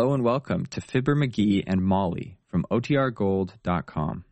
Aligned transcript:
Hello 0.00 0.14
and 0.14 0.24
welcome 0.24 0.64
to 0.64 0.80
Fibber 0.80 1.14
McGee 1.14 1.62
and 1.66 1.82
Molly 1.82 2.38
from 2.48 2.64
OTRGold.com. 2.70 4.24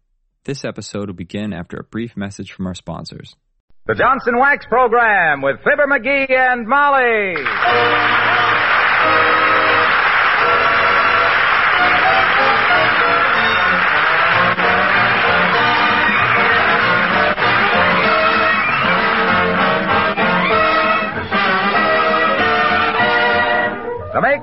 This 0.44 0.64
episode 0.64 1.08
will 1.08 1.14
begin 1.14 1.52
after 1.52 1.76
a 1.76 1.84
brief 1.84 2.16
message 2.16 2.52
from 2.52 2.66
our 2.66 2.74
sponsors. 2.74 3.36
The 3.84 3.94
Johnson 3.94 4.38
Wax 4.38 4.64
Program 4.64 5.42
with 5.42 5.56
Fibber 5.58 5.86
McGee 5.86 6.30
and 6.30 6.66
Molly. 6.66 7.34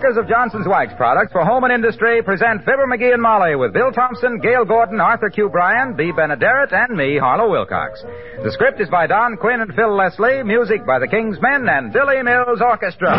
Makers 0.06 0.24
of 0.24 0.30
Johnson's 0.30 0.68
Wax 0.68 0.94
products 0.98 1.32
for 1.32 1.44
home 1.44 1.64
and 1.64 1.74
industry 1.74 2.22
present 2.22 2.60
Fibber 2.60 2.86
McGee 2.86 3.13
and 3.13 3.22
Molly 3.22 3.55
with 3.55 3.73
Bill 3.73 3.91
Thompson, 3.91 4.38
Gale 4.40 4.63
Gordon, 4.63 5.02
Arthur 5.02 5.32
Q. 5.32 5.50
Bryan, 5.50 5.96
Bea 5.96 6.12
Benaderet, 6.12 6.72
and 6.72 6.96
me, 6.96 7.18
Harlow 7.18 7.50
Wilcox. 7.50 8.04
The 8.44 8.52
script 8.52 8.80
is 8.80 8.88
by 8.88 9.08
Don 9.08 9.36
Quinn 9.36 9.62
and 9.62 9.73
Phil 9.73 9.96
Leslie, 9.98 10.44
music 10.44 10.86
by 10.86 10.99
the 10.99 11.08
King's 11.08 11.41
Men 11.41 11.68
and 11.68 11.91
Billy 11.91 12.22
Mills 12.22 12.62
Orchestra. 12.62 13.16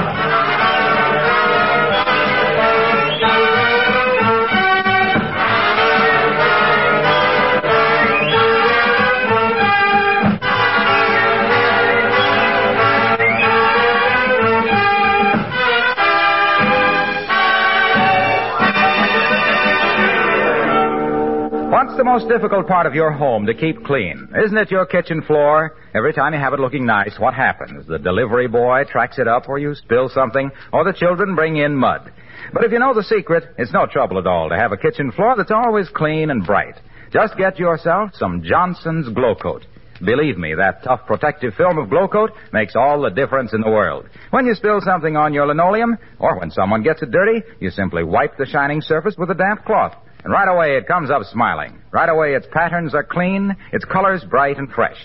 What's 21.97 22.05
the 22.05 22.13
most 22.13 22.29
difficult 22.29 22.67
part 22.69 22.85
of 22.85 22.95
your 22.95 23.11
home 23.11 23.47
to 23.47 23.55
keep 23.55 23.83
clean? 23.87 24.29
Isn't 24.45 24.59
it 24.59 24.71
your 24.71 24.85
kitchen 24.85 25.23
floor? 25.23 25.79
Every 25.95 26.13
time 26.13 26.35
you 26.35 26.39
have 26.39 26.53
it 26.53 26.61
looking 26.61 26.85
nice, 26.85 27.19
what 27.19 27.33
happens? 27.33 27.87
The 27.87 27.99
delivery 27.99 28.49
boy 28.49 28.85
tracks 28.85 29.19
it 29.19 29.27
up 29.27 29.49
or 29.49 29.59
you 29.59 29.75
spill 29.75 30.11
something, 30.11 30.51
or 30.75 30.85
the 30.85 30.93
children 30.93 31.35
bring 31.35 31.57
in 31.57 31.75
mud. 31.75 32.13
But 32.53 32.65
if 32.65 32.73
you 32.73 32.81
know 32.81 32.93
the 32.93 33.03
secret, 33.03 33.45
it's 33.57 33.73
no 33.73 33.87
trouble 33.87 34.19
at 34.19 34.27
all 34.27 34.51
to 34.51 34.57
have 34.57 34.73
a 34.73 34.77
kitchen 34.77 35.11
floor 35.11 35.37
that's 35.39 35.51
always 35.51 35.89
clean 35.89 36.29
and 36.29 36.45
bright. 36.45 36.75
Just 37.15 37.39
get 37.39 37.59
yourself 37.59 38.11
some 38.13 38.43
Johnson's 38.43 39.09
Glo-Coat. 39.09 39.65
Believe 40.05 40.37
me, 40.37 40.55
that 40.55 40.85
tough 40.85 41.01
protective 41.07 41.55
film 41.55 41.79
of 41.79 41.89
Glo-Coat 41.89 42.33
makes 42.53 42.77
all 42.77 43.01
the 43.01 43.09
difference 43.09 43.55
in 43.55 43.63
the 43.63 43.71
world. 43.71 44.07
When 44.33 44.45
you 44.45 44.55
spill 44.55 44.83
something 44.83 45.17
on 45.17 45.33
your 45.33 45.47
linoleum, 45.47 45.97
or 46.19 46.39
when 46.39 46.51
someone 46.51 46.83
gets 46.83 47.01
it 47.01 47.11
dirty, 47.11 47.41
you 47.59 47.71
simply 47.71 48.05
wipe 48.05 48.37
the 48.37 48.45
shining 48.45 48.83
surface 48.83 49.15
with 49.17 49.31
a 49.31 49.35
damp 49.35 49.65
cloth. 49.65 49.95
And 50.27 50.33
right 50.33 50.49
away 50.49 50.77
it 50.77 50.89
comes 50.89 51.09
up 51.09 51.23
smiling. 51.31 51.81
Right 51.93 52.09
away 52.09 52.35
its 52.35 52.49
patterns 52.51 52.97
are 52.97 53.05
clean, 53.05 53.55
its 53.73 53.85
colors 53.85 54.25
bright 54.29 54.59
and 54.59 54.69
fresh. 54.69 54.97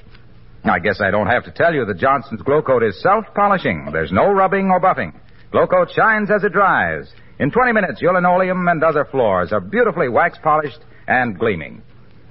I 0.64 0.80
guess 0.80 1.00
I 1.00 1.11
don't 1.11 1.27
have 1.27 1.44
to 1.44 1.52
tell 1.52 1.75
you 1.75 1.86
that 1.86 2.00
Johnson's 2.00 2.41
Glo-Coat 2.41 2.81
is 2.81 3.00
self-polishing. 3.03 3.89
There's 3.94 4.11
no 4.11 4.31
rubbing 4.31 4.72
or 4.72 4.81
buffing. 4.81 5.14
Glo-Coat 5.52 5.89
shines 5.95 6.31
as 6.31 6.44
it 6.44 6.53
dries. 6.53 7.14
In 7.38 7.52
20 7.52 7.72
minutes, 7.72 8.02
your 8.02 8.16
linoleum 8.16 8.67
and 8.67 8.83
other 8.83 9.05
floors 9.11 9.53
are 9.53 9.61
beautifully 9.61 10.09
wax 10.09 10.39
polished 10.42 10.80
and 11.08 11.38
gleaming. 11.38 11.83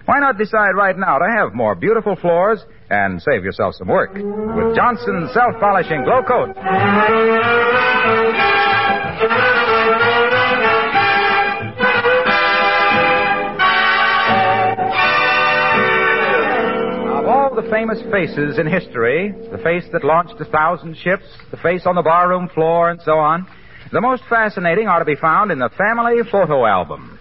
Why 0.07 0.19
not 0.19 0.37
decide 0.37 0.75
right 0.75 0.99
now 0.99 1.19
to 1.19 1.27
have 1.39 1.55
more 1.55 1.77
beautiful 1.77 2.17
floors 2.17 2.59
and 2.91 3.23
save 3.23 3.45
yourself 3.45 3.77
some 3.77 3.87
work 3.87 4.15
with 4.15 4.75
Johnson's 4.75 5.33
self-polishing 5.33 6.03
Glo-Coat? 6.03 6.57
Famous 17.71 18.03
faces 18.11 18.59
in 18.59 18.67
history, 18.67 19.33
the 19.53 19.59
face 19.59 19.85
that 19.93 20.05
launched 20.05 20.41
a 20.41 20.45
thousand 20.45 20.97
ships, 20.97 21.25
the 21.51 21.57
face 21.57 21.87
on 21.87 21.95
the 21.95 22.03
barroom 22.03 22.49
floor, 22.49 22.91
and 22.91 23.01
so 23.03 23.13
on, 23.13 23.47
the 23.93 24.01
most 24.01 24.23
fascinating 24.29 24.89
are 24.89 24.99
to 24.99 25.05
be 25.05 25.15
found 25.15 25.53
in 25.53 25.59
the 25.59 25.71
family 25.79 26.19
photo 26.31 26.67
album. 26.67 27.19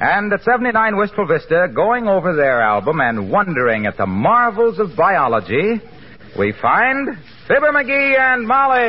And 0.00 0.32
at 0.32 0.42
79 0.42 0.96
Wistful 0.96 1.26
Vista, 1.26 1.68
going 1.74 2.08
over 2.08 2.34
their 2.34 2.62
album 2.62 3.00
and 3.00 3.30
wondering 3.30 3.84
at 3.84 3.98
the 3.98 4.06
marvels 4.06 4.78
of 4.78 4.96
biology, 4.96 5.80
we 6.38 6.54
find 6.60 7.08
Fibber 7.46 7.70
McGee 7.72 8.18
and 8.18 8.46
Molly. 8.48 8.88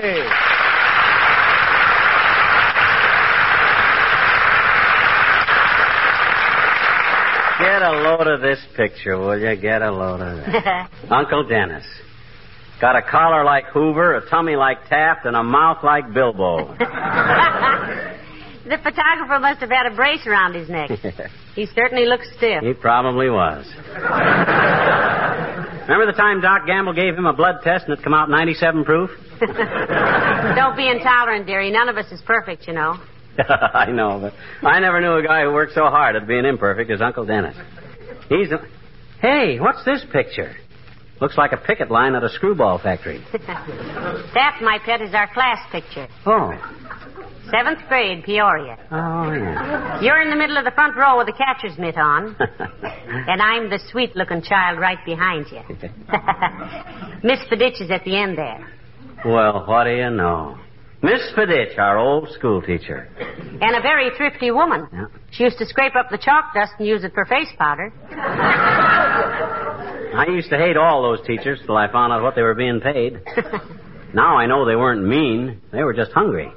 Get 7.59 7.81
a 7.83 8.00
load 8.17 8.27
of 8.27 8.41
this 8.41 8.59
picture, 8.75 9.17
will 9.17 9.37
you? 9.39 9.55
Get 9.55 9.81
a 9.81 9.91
load 9.91 10.21
of 10.21 10.39
it. 10.39 10.89
Uncle 11.11 11.47
Dennis. 11.47 11.85
Got 12.79 12.95
a 12.95 13.01
collar 13.01 13.43
like 13.43 13.65
Hoover, 13.67 14.15
a 14.17 14.29
tummy 14.29 14.55
like 14.55 14.87
Taft, 14.89 15.25
and 15.25 15.35
a 15.35 15.43
mouth 15.43 15.83
like 15.83 16.13
Bilbo. 16.13 16.75
The 18.63 18.77
photographer 18.77 19.39
must 19.39 19.59
have 19.59 19.69
had 19.71 19.91
a 19.91 19.95
brace 19.95 20.25
around 20.25 20.53
his 20.53 20.69
neck. 20.69 20.91
He 21.55 21.65
certainly 21.75 22.05
looks 22.05 22.25
stiff. 22.37 22.63
he 22.63 22.73
probably 22.73 23.29
was. 23.29 23.65
Remember 25.81 26.05
the 26.05 26.15
time 26.15 26.39
Doc 26.39 26.65
Gamble 26.65 26.93
gave 26.93 27.13
him 27.15 27.25
a 27.25 27.33
blood 27.33 27.55
test 27.61 27.85
and 27.89 27.97
it 27.97 28.03
come 28.03 28.13
out 28.13 28.29
97 28.29 28.85
proof? 28.85 29.09
Don't 29.41 30.77
be 30.77 30.87
intolerant, 30.89 31.45
dearie. 31.47 31.71
None 31.71 31.89
of 31.89 31.97
us 31.97 32.09
is 32.13 32.21
perfect, 32.21 32.67
you 32.67 32.73
know. 32.73 32.95
I 33.37 33.87
know, 33.91 34.19
but 34.21 34.65
I 34.65 34.79
never 34.79 35.01
knew 35.01 35.15
a 35.17 35.23
guy 35.23 35.41
who 35.43 35.51
worked 35.51 35.73
so 35.73 35.85
hard 35.87 36.15
at 36.15 36.25
being 36.25 36.45
imperfect 36.45 36.89
as 36.91 37.01
Uncle 37.01 37.25
Dennis. 37.25 37.57
He's 38.31 38.49
a... 38.49 38.65
Hey, 39.21 39.59
what's 39.59 39.83
this 39.83 40.05
picture? 40.09 40.55
Looks 41.19 41.37
like 41.37 41.51
a 41.51 41.57
picket 41.57 41.91
line 41.91 42.15
at 42.15 42.23
a 42.23 42.29
screwball 42.29 42.79
factory. 42.79 43.21
that, 43.33 44.57
my 44.61 44.79
pet, 44.85 45.01
is 45.01 45.13
our 45.13 45.31
class 45.33 45.59
picture. 45.69 46.07
Oh. 46.25 46.53
Seventh 47.51 47.79
grade, 47.89 48.23
Peoria. 48.23 48.77
Oh, 48.89 49.33
yeah. 49.33 50.01
You're 50.01 50.21
in 50.21 50.29
the 50.29 50.37
middle 50.37 50.57
of 50.57 50.63
the 50.63 50.71
front 50.71 50.95
row 50.95 51.17
with 51.17 51.27
the 51.27 51.33
catcher's 51.33 51.77
mitt 51.77 51.97
on, 51.97 52.37
and 52.39 53.41
I'm 53.41 53.69
the 53.69 53.79
sweet-looking 53.91 54.43
child 54.43 54.79
right 54.79 55.03
behind 55.05 55.47
you. 55.51 55.59
Miss 57.23 57.39
Fiditch 57.51 57.81
is 57.81 57.91
at 57.91 58.05
the 58.05 58.15
end 58.15 58.37
there. 58.37 58.65
well, 59.25 59.65
what 59.67 59.83
do 59.83 59.91
you 59.91 60.09
know? 60.09 60.57
Miss 61.03 61.21
Fiditch, 61.35 61.79
our 61.79 61.97
old 61.97 62.29
school 62.29 62.61
teacher. 62.61 63.09
And 63.59 63.75
a 63.75 63.81
very 63.81 64.11
thrifty 64.17 64.51
woman. 64.51 64.87
Yeah. 64.93 65.05
She 65.31 65.43
used 65.43 65.57
to 65.57 65.65
scrape 65.65 65.95
up 65.95 66.09
the 66.11 66.17
chalk 66.19 66.53
dust 66.53 66.73
and 66.77 66.87
use 66.87 67.03
it 67.03 67.13
for 67.13 67.25
face 67.25 67.49
powder. 67.57 67.91
I 70.13 70.25
used 70.29 70.49
to 70.51 70.57
hate 70.57 70.77
all 70.77 71.01
those 71.01 71.25
teachers 71.25 71.59
till 71.65 71.75
I 71.75 71.91
found 71.91 72.13
out 72.13 72.21
what 72.21 72.35
they 72.35 72.43
were 72.43 72.53
being 72.53 72.79
paid. 72.81 73.19
now 74.13 74.37
I 74.37 74.45
know 74.45 74.63
they 74.65 74.75
weren't 74.75 75.03
mean. 75.03 75.59
They 75.71 75.83
were 75.83 75.93
just 75.93 76.11
hungry. 76.11 76.51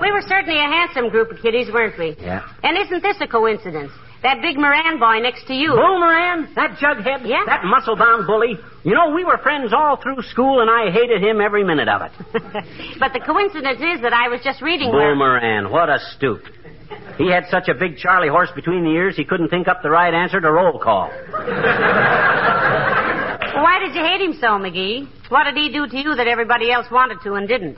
We 0.00 0.10
were 0.12 0.22
certainly 0.26 0.58
a 0.58 0.68
handsome 0.68 1.10
group 1.10 1.30
of 1.30 1.38
kiddies, 1.40 1.70
weren't 1.72 1.96
we? 1.98 2.16
Yeah. 2.20 2.42
And 2.64 2.76
isn't 2.76 3.02
this 3.02 3.16
a 3.20 3.28
coincidence? 3.28 3.92
That 4.24 4.40
big 4.40 4.56
Moran 4.56 4.98
boy 4.98 5.20
next 5.20 5.46
to 5.48 5.54
you. 5.54 5.68
Bull 5.68 6.00
Moran? 6.00 6.48
That 6.56 6.78
jughead? 6.80 7.28
Yeah. 7.28 7.44
That 7.44 7.62
muscle-bound 7.64 8.26
bully? 8.26 8.56
You 8.82 8.94
know, 8.94 9.10
we 9.14 9.22
were 9.22 9.36
friends 9.36 9.74
all 9.76 10.00
through 10.00 10.22
school, 10.22 10.62
and 10.62 10.70
I 10.70 10.90
hated 10.90 11.22
him 11.22 11.42
every 11.42 11.62
minute 11.62 11.88
of 11.88 12.00
it. 12.00 12.12
but 12.98 13.12
the 13.12 13.20
coincidence 13.20 13.80
is 13.80 14.00
that 14.00 14.14
I 14.14 14.28
was 14.28 14.40
just 14.42 14.62
reading 14.62 14.90
Bull 14.90 14.98
where... 14.98 15.14
Moran, 15.14 15.70
what 15.70 15.90
a 15.90 15.98
stoop. 16.16 16.40
He 17.18 17.30
had 17.30 17.44
such 17.50 17.68
a 17.68 17.74
big 17.74 17.98
Charlie 17.98 18.28
horse 18.28 18.48
between 18.54 18.84
the 18.84 18.90
ears, 18.90 19.14
he 19.14 19.26
couldn't 19.26 19.50
think 19.50 19.68
up 19.68 19.82
the 19.82 19.90
right 19.90 20.14
answer 20.14 20.40
to 20.40 20.50
roll 20.50 20.78
call. 20.78 21.10
Why 23.60 23.78
did 23.78 23.94
you 23.94 24.02
hate 24.02 24.22
him 24.22 24.32
so, 24.40 24.56
McGee? 24.56 25.06
What 25.28 25.44
did 25.44 25.56
he 25.56 25.70
do 25.70 25.86
to 25.86 25.96
you 25.98 26.14
that 26.14 26.26
everybody 26.26 26.72
else 26.72 26.86
wanted 26.90 27.18
to 27.24 27.34
and 27.34 27.46
didn't? 27.46 27.76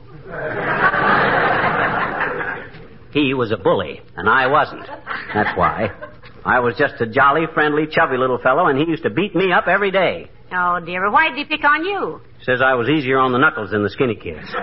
He 3.13 3.35
was 3.35 3.51
a 3.51 3.57
bully, 3.57 4.01
and 4.17 4.29
I 4.29 4.47
wasn't. 4.47 4.87
That's 5.35 5.57
why. 5.59 5.91
I 6.47 6.61
was 6.61 6.77
just 6.79 7.01
a 7.01 7.07
jolly, 7.07 7.43
friendly, 7.53 7.87
chubby 7.91 8.17
little 8.17 8.39
fellow, 8.39 8.69
and 8.69 8.79
he 8.79 8.85
used 8.87 9.03
to 9.03 9.11
beat 9.11 9.35
me 9.35 9.53
up 9.53 9.67
every 9.67 9.91
day. 9.91 10.31
Oh, 10.53 10.79
dear. 10.79 11.11
Why 11.11 11.29
did 11.29 11.39
he 11.39 11.45
pick 11.45 11.65
on 11.65 11.85
you? 11.85 12.21
Says 12.43 12.63
I 12.63 12.75
was 12.75 12.89
easier 12.89 13.19
on 13.19 13.33
the 13.33 13.39
knuckles 13.39 13.71
than 13.71 13.83
the 13.83 13.91
skinny 13.91 14.15
kids. 14.15 14.47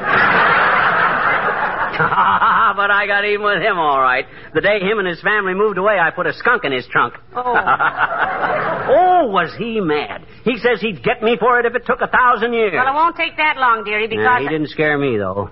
Ah, 1.96 2.74
but 2.76 2.90
I 2.90 3.06
got 3.06 3.24
even 3.24 3.46
with 3.46 3.62
him 3.62 3.78
all 3.78 4.02
right. 4.02 4.26
The 4.56 4.62
day 4.62 4.80
him 4.80 4.98
and 4.98 5.08
his 5.08 5.22
family 5.22 5.54
moved 5.54 5.78
away, 5.78 6.00
I 6.00 6.10
put 6.10 6.26
a 6.26 6.34
skunk 6.34 6.64
in 6.64 6.72
his 6.72 6.88
trunk. 6.88 7.14
Oh. 7.36 7.44
oh, 7.46 9.28
was 9.30 9.54
he 9.60 9.80
mad? 9.80 10.26
He 10.44 10.58
says 10.58 10.82
he'd 10.82 11.04
get 11.04 11.22
me 11.22 11.38
for 11.40 11.60
it 11.60 11.68
if 11.68 11.76
it 11.76 11.86
took 11.86 12.02
a 12.02 12.08
thousand 12.08 12.54
years. 12.54 12.74
Well, 12.74 12.88
it 12.88 12.96
won't 12.96 13.16
take 13.16 13.38
that 13.38 13.58
long, 13.58 13.84
dearie, 13.84 14.08
because... 14.08 14.42
He 14.42 14.48
didn't 14.50 14.70
scare 14.70 14.98
me, 14.98 15.18
though. 15.18 15.52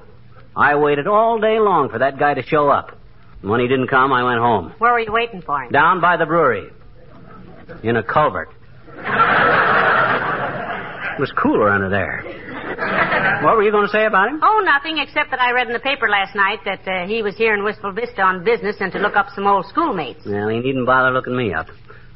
I 0.55 0.75
waited 0.75 1.05
all 1.05 1.39
day 1.39 1.59
long 1.59 1.89
for 1.89 1.99
that 1.99 2.17
guy 2.17 2.33
to 2.33 2.41
show 2.41 2.69
up. 2.69 2.97
When 3.41 3.59
he 3.59 3.67
didn't 3.67 3.87
come, 3.87 4.13
I 4.13 4.23
went 4.23 4.39
home. 4.39 4.73
Where 4.77 4.93
were 4.93 4.99
you 4.99 5.11
waiting 5.11 5.41
for 5.41 5.63
him? 5.63 5.71
Down 5.71 5.99
by 5.99 6.17
the 6.17 6.25
brewery. 6.25 6.69
In 7.83 7.97
a 7.97 8.03
culvert. 8.03 8.49
It 11.11 11.19
was 11.19 11.31
cooler 11.33 11.69
under 11.69 11.89
there. 11.89 12.23
What 13.43 13.57
were 13.57 13.63
you 13.63 13.71
going 13.71 13.85
to 13.85 13.91
say 13.91 14.05
about 14.05 14.29
him? 14.29 14.39
Oh, 14.41 14.61
nothing, 14.63 14.97
except 14.97 15.29
that 15.31 15.41
I 15.41 15.51
read 15.51 15.67
in 15.67 15.73
the 15.73 15.79
paper 15.79 16.07
last 16.07 16.35
night 16.35 16.59
that 16.65 16.87
uh, 16.87 17.05
he 17.05 17.21
was 17.21 17.35
here 17.35 17.53
in 17.53 17.63
Wistful 17.63 17.91
Vista 17.91 18.21
on 18.21 18.43
business 18.43 18.77
and 18.79 18.91
to 18.93 18.99
look 18.99 19.15
up 19.15 19.27
some 19.35 19.45
old 19.45 19.65
schoolmates. 19.67 20.21
Well, 20.25 20.47
he 20.47 20.59
needn't 20.59 20.85
bother 20.85 21.11
looking 21.11 21.35
me 21.35 21.53
up. 21.53 21.67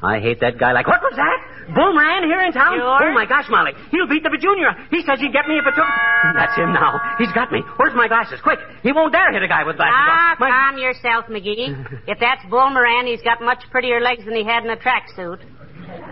I 0.02 0.20
hate 0.20 0.40
that 0.40 0.58
guy 0.58 0.72
like. 0.72 0.86
What 0.86 1.00
was 1.00 1.16
that? 1.16 1.38
Bull 1.74 1.92
Moran 1.92 2.24
here 2.24 2.40
in 2.46 2.52
town? 2.52 2.78
Sure. 2.78 3.10
Oh 3.10 3.12
my 3.14 3.26
gosh, 3.26 3.46
Molly, 3.50 3.72
he'll 3.90 4.06
beat 4.06 4.22
the 4.22 4.30
Junior. 4.38 4.70
He 4.90 5.02
says 5.02 5.18
he'd 5.18 5.32
get 5.32 5.48
me 5.48 5.58
if 5.58 5.66
it 5.66 5.74
took. 5.74 5.88
That's 6.36 6.54
him 6.54 6.72
now. 6.72 7.00
He's 7.18 7.32
got 7.32 7.50
me. 7.50 7.62
Where's 7.76 7.94
my 7.96 8.06
glasses? 8.06 8.38
Quick! 8.42 8.60
He 8.82 8.92
won't 8.92 9.12
dare 9.12 9.32
hit 9.32 9.42
a 9.42 9.48
guy 9.48 9.64
with 9.64 9.76
glasses. 9.76 9.96
Ah, 9.96 10.32
on. 10.32 10.36
My- 10.38 10.50
calm 10.50 10.78
yourself, 10.78 11.26
McGee. 11.26 11.74
if 12.06 12.18
that's 12.20 12.44
Bull 12.50 12.70
Moran, 12.70 13.06
he's 13.06 13.22
got 13.22 13.40
much 13.40 13.64
prettier 13.70 14.00
legs 14.00 14.24
than 14.24 14.34
he 14.34 14.44
had 14.44 14.64
in 14.64 14.70
a 14.70 14.76
tracksuit. 14.76 15.40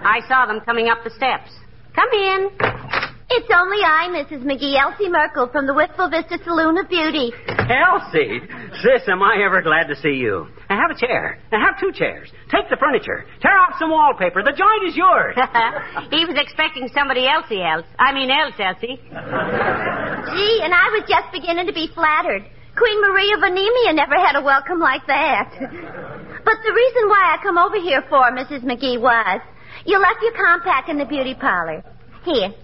I 0.03 0.21
saw 0.29 0.47
them 0.47 0.61
coming 0.61 0.89
up 0.89 1.05
the 1.05 1.11
steps. 1.11 1.51
Come 1.95 2.11
in. 2.11 2.51
It's 3.35 3.51
only 3.51 3.83
I, 3.83 4.15
Mrs. 4.15 4.47
McGee, 4.47 4.79
Elsie 4.79 5.11
Merkel 5.11 5.51
from 5.51 5.67
the 5.67 5.75
Wistful 5.75 6.07
Vista 6.07 6.39
Saloon 6.47 6.79
of 6.79 6.87
Beauty. 6.87 7.35
Elsie, 7.67 8.39
sis, 8.79 9.03
am 9.11 9.27
I 9.27 9.43
ever 9.43 9.59
glad 9.59 9.91
to 9.91 9.97
see 9.99 10.23
you? 10.23 10.47
Now 10.71 10.79
have 10.79 10.95
a 10.95 11.01
chair. 11.03 11.43
Now 11.51 11.59
have 11.59 11.75
two 11.83 11.91
chairs. 11.91 12.31
Take 12.47 12.71
the 12.71 12.79
furniture. 12.79 13.27
Tear 13.43 13.59
off 13.59 13.75
some 13.83 13.91
wallpaper. 13.91 14.47
The 14.47 14.55
joint 14.55 14.87
is 14.87 14.95
yours. 14.95 15.35
he 16.15 16.23
was 16.31 16.39
expecting 16.39 16.87
somebody 16.95 17.27
else 17.27 17.51
else. 17.51 17.83
I 17.99 18.15
mean 18.15 18.31
else, 18.31 18.55
Elsie. 18.55 19.03
Gee, 19.03 20.57
and 20.63 20.71
I 20.71 20.87
was 20.95 21.03
just 21.11 21.35
beginning 21.35 21.67
to 21.67 21.75
be 21.75 21.91
flattered. 21.91 22.47
Queen 22.79 22.99
Maria 23.03 23.35
of 23.35 23.43
Anemia 23.43 23.99
never 23.99 24.15
had 24.15 24.39
a 24.39 24.47
welcome 24.47 24.79
like 24.79 25.03
that. 25.11 25.51
But 25.59 26.57
the 26.63 26.71
reason 26.71 27.03
why 27.11 27.35
I 27.35 27.43
come 27.43 27.59
over 27.59 27.83
here 27.83 28.07
for, 28.07 28.31
Mrs. 28.31 28.63
McGee, 28.63 29.03
was 29.03 29.43
you 29.87 29.99
left 29.99 30.23
your 30.23 30.39
compact 30.39 30.87
in 30.89 30.99
the 31.03 31.05
beauty 31.05 31.35
parlor. 31.35 31.83
Here. 32.23 32.55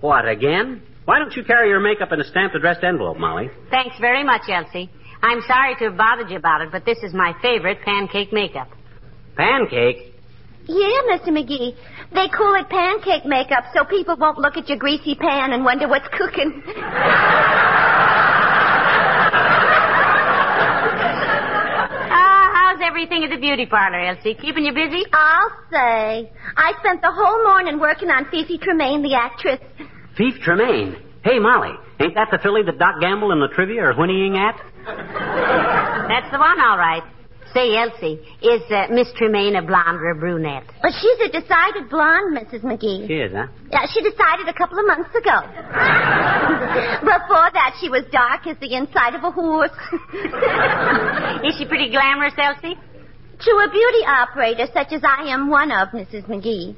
What, 0.00 0.28
again? 0.28 0.82
Why 1.04 1.18
don't 1.18 1.34
you 1.34 1.44
carry 1.44 1.68
your 1.68 1.80
makeup 1.80 2.12
in 2.12 2.20
a 2.20 2.24
stamped 2.24 2.54
addressed 2.54 2.84
envelope, 2.84 3.16
Molly? 3.16 3.50
Thanks 3.70 3.96
very 3.98 4.22
much, 4.22 4.42
Elsie. 4.48 4.90
I'm 5.22 5.40
sorry 5.46 5.74
to 5.76 5.84
have 5.86 5.96
bothered 5.96 6.30
you 6.30 6.36
about 6.36 6.60
it, 6.60 6.70
but 6.70 6.84
this 6.84 6.98
is 7.02 7.12
my 7.12 7.32
favorite 7.42 7.78
pancake 7.84 8.32
makeup. 8.32 8.68
Pancake? 9.36 10.14
Yeah, 10.66 11.00
Mr. 11.10 11.28
McGee. 11.28 11.74
They 12.12 12.28
call 12.28 12.54
it 12.60 12.68
pancake 12.68 13.24
makeup 13.24 13.64
so 13.74 13.84
people 13.84 14.16
won't 14.18 14.38
look 14.38 14.56
at 14.56 14.68
your 14.68 14.78
greasy 14.78 15.14
pan 15.14 15.52
and 15.52 15.64
wonder 15.64 15.88
what's 15.88 16.08
cooking. 16.12 16.62
Ah, 22.10 22.50
how's 22.52 22.80
everything 22.98 23.22
at 23.22 23.30
the 23.30 23.40
beauty 23.40 23.64
parlor, 23.64 24.00
Elsie? 24.00 24.34
Keeping 24.34 24.64
you 24.64 24.72
busy? 24.74 25.04
I'll 25.12 25.50
say. 25.70 26.30
I 26.56 26.72
spent 26.80 27.00
the 27.00 27.12
whole 27.12 27.44
morning 27.44 27.78
working 27.78 28.10
on 28.10 28.24
Fifi 28.28 28.58
Tremaine, 28.58 29.02
the 29.02 29.14
actress. 29.14 29.60
Fifi 30.16 30.40
Tremaine. 30.42 30.96
Hey, 31.22 31.38
Molly, 31.38 31.74
ain't 32.00 32.14
that 32.16 32.28
the 32.32 32.38
filly 32.42 32.62
that 32.66 32.78
Doc 32.78 33.00
Gamble 33.00 33.30
and 33.30 33.40
La 33.40 33.46
Trivia 33.54 33.82
are 33.82 33.94
whinnying 33.94 34.36
at? 34.36 34.58
That's 34.84 36.30
the 36.32 36.38
one, 36.38 36.58
all 36.60 36.76
right. 36.76 37.02
Say, 37.54 37.76
Elsie, 37.76 38.18
is 38.42 38.62
uh, 38.68 38.88
Miss 38.90 39.08
Tremaine 39.16 39.56
a 39.56 39.62
blonde 39.62 40.02
or 40.02 40.10
a 40.10 40.18
brunette? 40.18 40.64
But 40.82 40.92
she's 41.00 41.18
a 41.22 41.30
decided 41.32 41.88
blonde, 41.88 42.36
Mrs. 42.36 42.60
McGee. 42.60 43.06
She 43.06 43.14
is, 43.14 43.32
huh? 43.32 43.46
Yeah, 43.72 43.86
she 43.94 44.02
decided 44.02 44.48
a 44.48 44.52
couple 44.52 44.78
of 44.78 44.86
months 44.86 45.14
ago. 45.14 45.38
Before 47.00 47.48
that, 47.54 47.78
she 47.80 47.88
was 47.88 48.04
dark 48.12 48.46
as 48.46 48.58
the 48.60 48.74
inside 48.74 49.14
of 49.14 49.24
a 49.24 49.30
horse. 49.30 49.70
Is 51.46 51.56
she 51.56 51.64
pretty 51.64 51.88
glamorous, 51.90 52.34
Elsie? 52.36 52.76
To 53.40 53.50
a 53.50 53.70
beauty 53.70 54.04
operator 54.04 54.66
such 54.74 54.92
as 54.92 55.02
I 55.04 55.30
am 55.32 55.48
one 55.48 55.70
of, 55.70 55.88
Mrs. 55.90 56.26
McGee, 56.26 56.74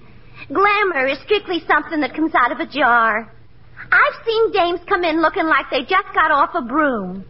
glamour 0.52 1.06
is 1.06 1.18
strictly 1.24 1.62
something 1.66 2.00
that 2.00 2.14
comes 2.14 2.34
out 2.34 2.52
of 2.52 2.60
a 2.60 2.66
jar. 2.66 3.32
I've 3.90 4.24
seen 4.26 4.52
dames 4.52 4.80
come 4.86 5.02
in 5.02 5.22
looking 5.22 5.46
like 5.46 5.66
they 5.70 5.80
just 5.80 6.12
got 6.14 6.30
off 6.30 6.50
a 6.54 6.60
broom. 6.60 7.24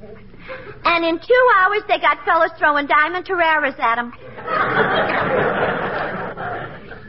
And 0.85 1.05
in 1.05 1.19
two 1.19 1.49
hours, 1.59 1.83
they 1.87 1.99
got 1.99 2.25
fellas 2.25 2.51
throwing 2.59 2.89
diamond 2.89 3.25
Terreras 3.25 3.79
at 3.79 3.97
them. 3.97 4.13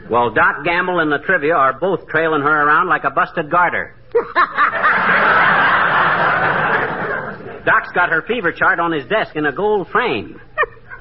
Well, 0.08 0.30
Doc 0.30 0.64
Gamble 0.64 1.00
and 1.00 1.10
La 1.10 1.18
Trivia 1.18 1.54
are 1.54 1.72
both 1.72 2.06
trailing 2.06 2.42
her 2.42 2.66
around 2.66 2.88
like 2.88 3.02
a 3.04 3.10
busted 3.10 3.50
garter. 3.50 3.96
Doc's 7.64 7.92
got 7.94 8.10
her 8.10 8.22
fever 8.22 8.52
chart 8.52 8.78
on 8.78 8.92
his 8.92 9.06
desk 9.06 9.36
in 9.36 9.46
a 9.46 9.52
gold 9.52 9.88
frame. 9.88 10.40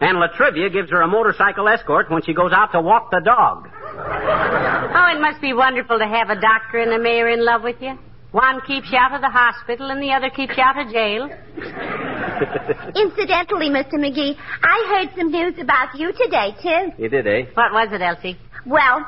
And 0.01 0.19
La 0.19 0.27
Trivia 0.35 0.69
gives 0.69 0.89
her 0.89 1.01
a 1.01 1.07
motorcycle 1.07 1.67
escort 1.67 2.09
when 2.09 2.23
she 2.23 2.33
goes 2.33 2.51
out 2.51 2.71
to 2.73 2.81
walk 2.81 3.11
the 3.11 3.21
dog. 3.23 3.69
Oh, 3.69 5.07
it 5.15 5.21
must 5.21 5.39
be 5.41 5.53
wonderful 5.53 5.99
to 5.99 6.07
have 6.07 6.29
a 6.29 6.41
doctor 6.41 6.79
and 6.79 6.91
a 6.91 6.99
mayor 6.99 7.29
in 7.29 7.45
love 7.45 7.61
with 7.61 7.77
you. 7.79 7.97
One 8.31 8.61
keeps 8.65 8.87
you 8.91 8.97
out 8.97 9.13
of 9.13 9.21
the 9.21 9.29
hospital 9.29 9.91
and 9.91 10.01
the 10.01 10.11
other 10.11 10.29
keeps 10.29 10.57
you 10.57 10.63
out 10.63 10.79
of 10.79 10.91
jail. 10.91 11.29
Incidentally, 12.95 13.69
Mr. 13.69 13.93
McGee, 13.95 14.35
I 14.63 14.85
heard 14.89 15.09
some 15.17 15.31
news 15.31 15.55
about 15.59 15.93
you 15.95 16.11
today, 16.13 16.55
too. 16.63 16.93
You 16.97 17.09
did, 17.09 17.27
eh? 17.27 17.51
What 17.53 17.71
was 17.71 17.89
it, 17.91 18.01
Elsie? 18.01 18.39
Well, 18.65 19.05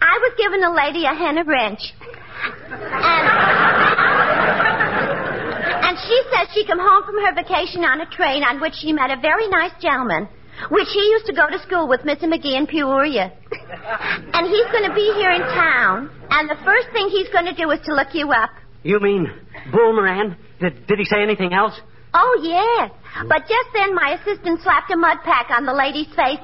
I 0.00 0.18
was 0.18 0.32
giving 0.36 0.62
a 0.62 0.74
lady 0.74 1.04
a 1.06 1.14
henna 1.14 1.44
wrench. 1.44 1.80
And, 2.70 3.28
and 5.94 6.02
she 6.02 6.22
says 6.34 6.48
she 6.52 6.66
come 6.66 6.80
home 6.80 7.04
from 7.04 7.22
her 7.22 7.34
vacation 7.34 7.84
on 7.84 8.00
a 8.00 8.06
train 8.10 8.42
on 8.42 8.60
which 8.60 8.74
she 8.74 8.92
met 8.92 9.14
a 9.14 9.20
very 9.22 9.46
nice 9.46 9.70
gentleman, 9.80 10.26
which 10.70 10.88
he 10.90 10.98
used 10.98 11.26
to 11.26 11.32
go 11.32 11.46
to 11.48 11.58
school 11.62 11.86
with 11.86 12.00
Mr. 12.00 12.24
McGee 12.24 12.58
in 12.58 12.66
Peoria. 12.66 13.30
And 14.34 14.48
he's 14.48 14.66
going 14.72 14.88
to 14.88 14.94
be 14.94 15.12
here 15.14 15.30
in 15.30 15.40
town, 15.40 16.10
and 16.30 16.50
the 16.50 16.58
first 16.64 16.88
thing 16.92 17.08
he's 17.08 17.28
going 17.28 17.44
to 17.44 17.54
do 17.54 17.70
is 17.70 17.78
to 17.86 17.94
look 17.94 18.08
you 18.12 18.32
up. 18.32 18.50
You 18.82 18.98
mean 18.98 19.30
Bull 19.70 19.92
Moran? 19.94 20.36
Did, 20.58 20.86
did 20.88 20.98
he 20.98 21.04
say 21.04 21.22
anything 21.22 21.52
else? 21.52 21.78
Oh, 22.12 22.40
yes. 22.42 22.90
But 23.28 23.42
just 23.46 23.68
then 23.74 23.94
my 23.94 24.18
assistant 24.18 24.62
slapped 24.62 24.90
a 24.90 24.96
mud 24.96 25.18
pack 25.24 25.50
on 25.50 25.64
the 25.66 25.72
lady's 25.72 26.12
face, 26.16 26.42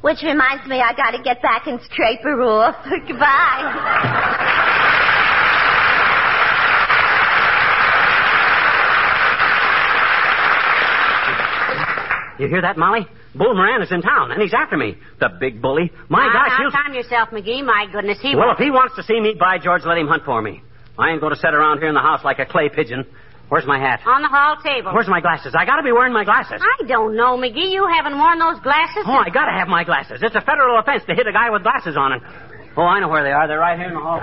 which 0.00 0.22
reminds 0.22 0.66
me 0.66 0.80
I 0.80 0.92
got 0.94 1.12
to 1.12 1.22
get 1.22 1.40
back 1.42 1.66
and 1.66 1.80
scrape 1.82 2.22
her 2.22 2.42
off. 2.42 2.74
Goodbye. 3.06 4.31
You 12.42 12.48
hear 12.48 12.62
that, 12.62 12.76
Molly? 12.76 13.06
Bull 13.36 13.54
Moran 13.54 13.82
is 13.82 13.92
in 13.92 14.02
town, 14.02 14.32
and 14.32 14.42
he's 14.42 14.52
after 14.52 14.76
me. 14.76 14.98
The 15.20 15.30
big 15.38 15.62
bully. 15.62 15.92
My 16.08 16.26
now, 16.26 16.32
gosh, 16.32 16.48
now, 16.50 16.58
he'll... 16.58 16.72
calm 16.74 16.92
yourself, 16.92 17.28
McGee. 17.30 17.62
My 17.64 17.86
goodness, 17.86 18.18
he 18.20 18.34
Well, 18.34 18.48
won't- 18.50 18.58
if 18.58 18.64
he 18.64 18.70
wants 18.72 18.96
to 18.96 19.04
see 19.04 19.20
me, 19.20 19.34
by 19.38 19.58
George, 19.62 19.84
let 19.86 19.96
him 19.96 20.08
hunt 20.08 20.24
for 20.24 20.42
me. 20.42 20.60
I 20.98 21.10
ain't 21.10 21.20
going 21.20 21.32
to 21.32 21.38
sit 21.38 21.54
around 21.54 21.78
here 21.78 21.86
in 21.86 21.94
the 21.94 22.02
house 22.02 22.24
like 22.24 22.40
a 22.40 22.44
clay 22.44 22.68
pigeon. 22.68 23.06
Where's 23.48 23.64
my 23.64 23.78
hat? 23.78 24.00
On 24.06 24.22
the 24.22 24.28
hall 24.28 24.56
table. 24.58 24.90
Where's 24.92 25.06
my 25.06 25.20
glasses? 25.20 25.54
I 25.56 25.64
got 25.64 25.76
to 25.76 25.84
be 25.84 25.92
wearing 25.92 26.12
my 26.12 26.24
glasses. 26.24 26.60
I 26.60 26.82
don't 26.88 27.14
know, 27.14 27.38
McGee. 27.38 27.70
You 27.70 27.86
haven't 27.86 28.18
worn 28.18 28.40
those 28.40 28.58
glasses. 28.60 29.04
Oh, 29.06 29.12
I 29.14 29.30
got 29.30 29.46
to 29.46 29.52
have 29.52 29.68
my 29.68 29.84
glasses. 29.84 30.18
It's 30.20 30.34
a 30.34 30.40
federal 30.40 30.80
offense 30.80 31.04
to 31.06 31.14
hit 31.14 31.28
a 31.28 31.32
guy 31.32 31.48
with 31.50 31.62
glasses 31.62 31.96
on. 31.96 32.12
And 32.12 32.22
oh, 32.76 32.82
I 32.82 32.98
know 32.98 33.08
where 33.08 33.22
they 33.22 33.30
are. 33.30 33.46
They're 33.46 33.60
right 33.60 33.78
here 33.78 33.86
in 33.88 33.94
the 33.94 34.00
hall. 34.00 34.18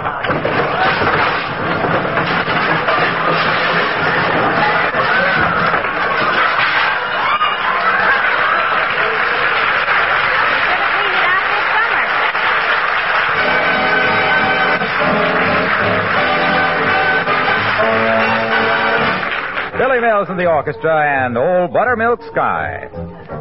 Mills 20.01 20.27
and 20.29 20.39
the 20.39 20.47
orchestra 20.47 21.25
and 21.25 21.37
Old 21.37 21.73
Buttermilk 21.73 22.21
Sky. 22.31 23.38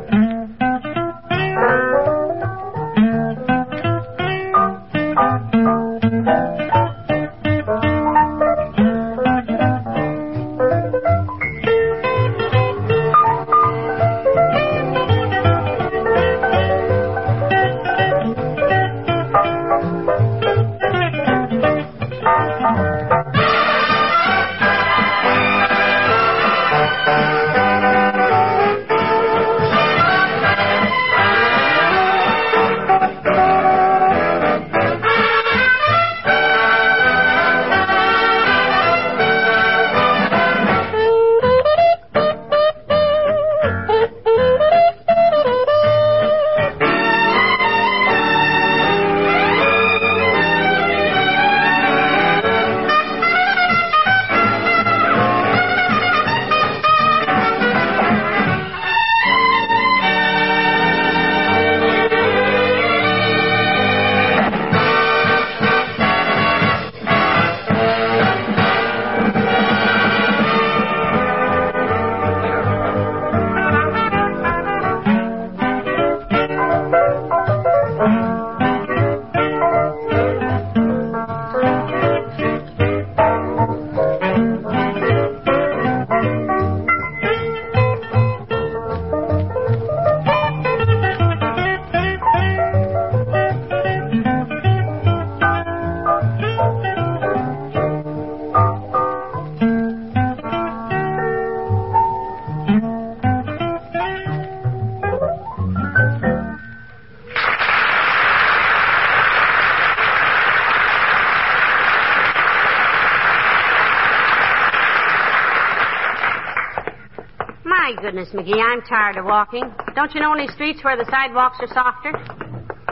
Goodness, 118.01 118.29
McGee, 118.31 118.61
I'm 118.61 118.81
tired 118.83 119.17
of 119.17 119.25
walking. 119.25 119.65
Don't 119.95 120.15
you 120.15 120.21
know 120.21 120.33
any 120.35 120.49
streets 120.49 120.83
where 120.83 120.97
the 120.97 121.07
sidewalks 121.11 121.59
are 121.61 121.69
softer? 121.69 122.13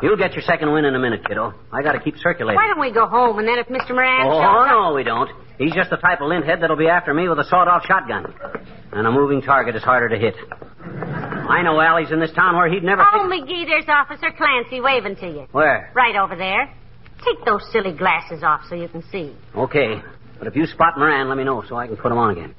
You'll 0.02 0.16
get 0.16 0.34
your 0.34 0.42
second 0.42 0.72
win 0.72 0.84
in 0.84 0.94
a 0.94 0.98
minute, 0.98 1.24
kiddo. 1.26 1.54
I 1.72 1.82
gotta 1.82 2.00
keep 2.00 2.16
circulating. 2.18 2.56
Why 2.56 2.66
don't 2.68 2.80
we 2.80 2.92
go 2.92 3.06
home 3.06 3.38
and 3.38 3.48
then 3.48 3.58
if 3.58 3.66
Mr. 3.68 3.90
Moran 3.94 4.26
Oh, 4.28 4.40
shows 4.40 4.66
up... 4.66 4.68
no, 4.68 4.94
we 4.94 5.04
don't. 5.04 5.30
He's 5.58 5.72
just 5.72 5.88
the 5.90 5.96
type 5.96 6.20
of 6.20 6.28
linthead 6.28 6.60
that'll 6.60 6.76
be 6.76 6.88
after 6.88 7.14
me 7.14 7.28
with 7.28 7.38
a 7.38 7.44
sawed-off 7.44 7.84
shotgun. 7.86 8.34
And 8.92 9.06
a 9.06 9.10
moving 9.10 9.40
target 9.40 9.74
is 9.74 9.82
harder 9.82 10.08
to 10.10 10.18
hit. 10.18 10.34
I 11.48 11.62
know 11.62 11.80
alleys 11.80 12.10
in 12.12 12.20
this 12.20 12.32
town 12.32 12.56
where 12.56 12.68
he'd 12.68 12.82
never... 12.84 13.02
Oh, 13.02 13.28
McGee, 13.30 13.64
there's 13.66 13.86
Officer 13.88 14.30
Clancy 14.36 14.80
waving 14.80 15.16
to 15.16 15.26
you. 15.26 15.46
Where? 15.52 15.90
Right 15.94 16.16
over 16.16 16.36
there. 16.36 16.70
Take 17.24 17.44
those 17.46 17.62
silly 17.72 17.92
glasses 17.92 18.42
off 18.42 18.62
so 18.68 18.74
you 18.74 18.88
can 18.88 19.02
see. 19.10 19.34
Okay. 19.56 20.02
But 20.38 20.48
if 20.48 20.56
you 20.56 20.66
spot 20.66 20.98
Moran, 20.98 21.28
let 21.28 21.38
me 21.38 21.44
know 21.44 21.62
so 21.66 21.76
I 21.76 21.86
can 21.86 21.96
put 21.96 22.12
him 22.12 22.18
on 22.18 22.30
again. 22.36 22.54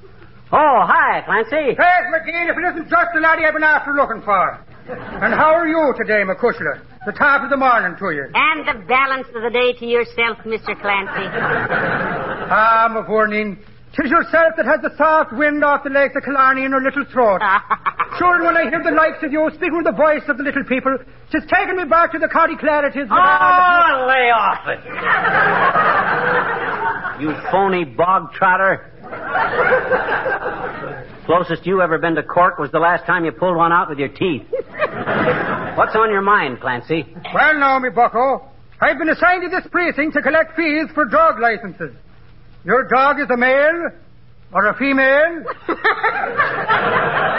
Oh, 0.50 0.80
hi, 0.88 1.20
Clancy. 1.26 1.76
Yes, 1.76 2.02
McGee, 2.08 2.48
if 2.48 2.56
it 2.56 2.64
isn't 2.72 2.88
just 2.88 3.08
the 3.12 3.20
laddie 3.20 3.44
I've 3.44 3.52
been 3.52 3.62
after 3.62 3.92
looking 3.92 4.22
for. 4.22 4.64
And 4.88 5.34
how 5.36 5.52
are 5.52 5.68
you 5.68 5.92
today, 5.98 6.24
Macushla? 6.24 6.80
The 7.04 7.12
top 7.12 7.42
of 7.44 7.50
the 7.50 7.56
morning 7.58 7.96
to 8.00 8.10
you. 8.16 8.24
And 8.32 8.64
the 8.64 8.80
balance 8.88 9.28
of 9.36 9.42
the 9.44 9.50
day 9.52 9.74
to 9.76 9.84
yourself, 9.84 10.38
Mr. 10.48 10.72
Clancy. 10.80 11.28
Ah, 12.48 12.88
Mavourneen, 12.88 13.58
tis 13.92 14.10
yourself 14.10 14.56
that 14.56 14.64
has 14.64 14.80
the 14.80 14.96
soft 14.96 15.32
wind 15.36 15.62
off 15.62 15.84
the 15.84 15.90
lakes 15.90 16.16
of 16.16 16.24
Killarney 16.24 16.64
in 16.64 16.72
her 16.72 16.80
little 16.80 17.04
throat. 17.12 17.40
Sure, 18.18 18.34
and 18.34 18.42
when 18.46 18.56
I 18.56 18.68
hear 18.68 18.82
the 18.82 18.90
likes 18.96 19.22
of 19.22 19.30
you 19.30 19.48
speaking 19.54 19.76
with 19.76 19.84
the 19.84 19.92
voice 19.92 20.24
of 20.26 20.38
the 20.38 20.42
little 20.42 20.64
people, 20.64 20.96
tis 21.30 21.44
taking 21.46 21.76
me 21.76 21.84
back 21.84 22.10
to 22.10 22.18
the 22.18 22.26
county 22.26 22.56
clarities. 22.56 23.06
Oh, 23.06 24.06
lay 24.08 24.32
off 24.34 24.66
it. 24.66 24.80
you 27.22 27.30
phony 27.52 27.84
bog 27.84 28.32
trotter. 28.32 28.90
Closest 31.28 31.66
you 31.66 31.82
ever 31.82 31.98
been 31.98 32.14
to 32.14 32.22
court 32.22 32.58
was 32.58 32.70
the 32.72 32.78
last 32.78 33.04
time 33.04 33.26
you 33.26 33.32
pulled 33.32 33.54
one 33.54 33.70
out 33.70 33.90
with 33.90 33.98
your 33.98 34.08
teeth. 34.08 34.44
What's 34.50 35.94
on 35.94 36.10
your 36.10 36.22
mind, 36.22 36.58
Clancy? 36.58 37.04
Well, 37.34 37.58
now, 37.58 37.78
me 37.78 37.90
bucko, 37.90 38.48
I've 38.80 38.96
been 38.96 39.10
assigned 39.10 39.42
to 39.42 39.50
this 39.50 39.70
precinct 39.70 40.14
to 40.14 40.22
collect 40.22 40.56
fees 40.56 40.86
for 40.94 41.04
dog 41.04 41.38
licenses. 41.38 41.94
Your 42.64 42.88
dog 42.88 43.20
is 43.20 43.28
a 43.28 43.36
male 43.36 43.90
or 44.54 44.68
a 44.68 44.74
female? 44.78 45.44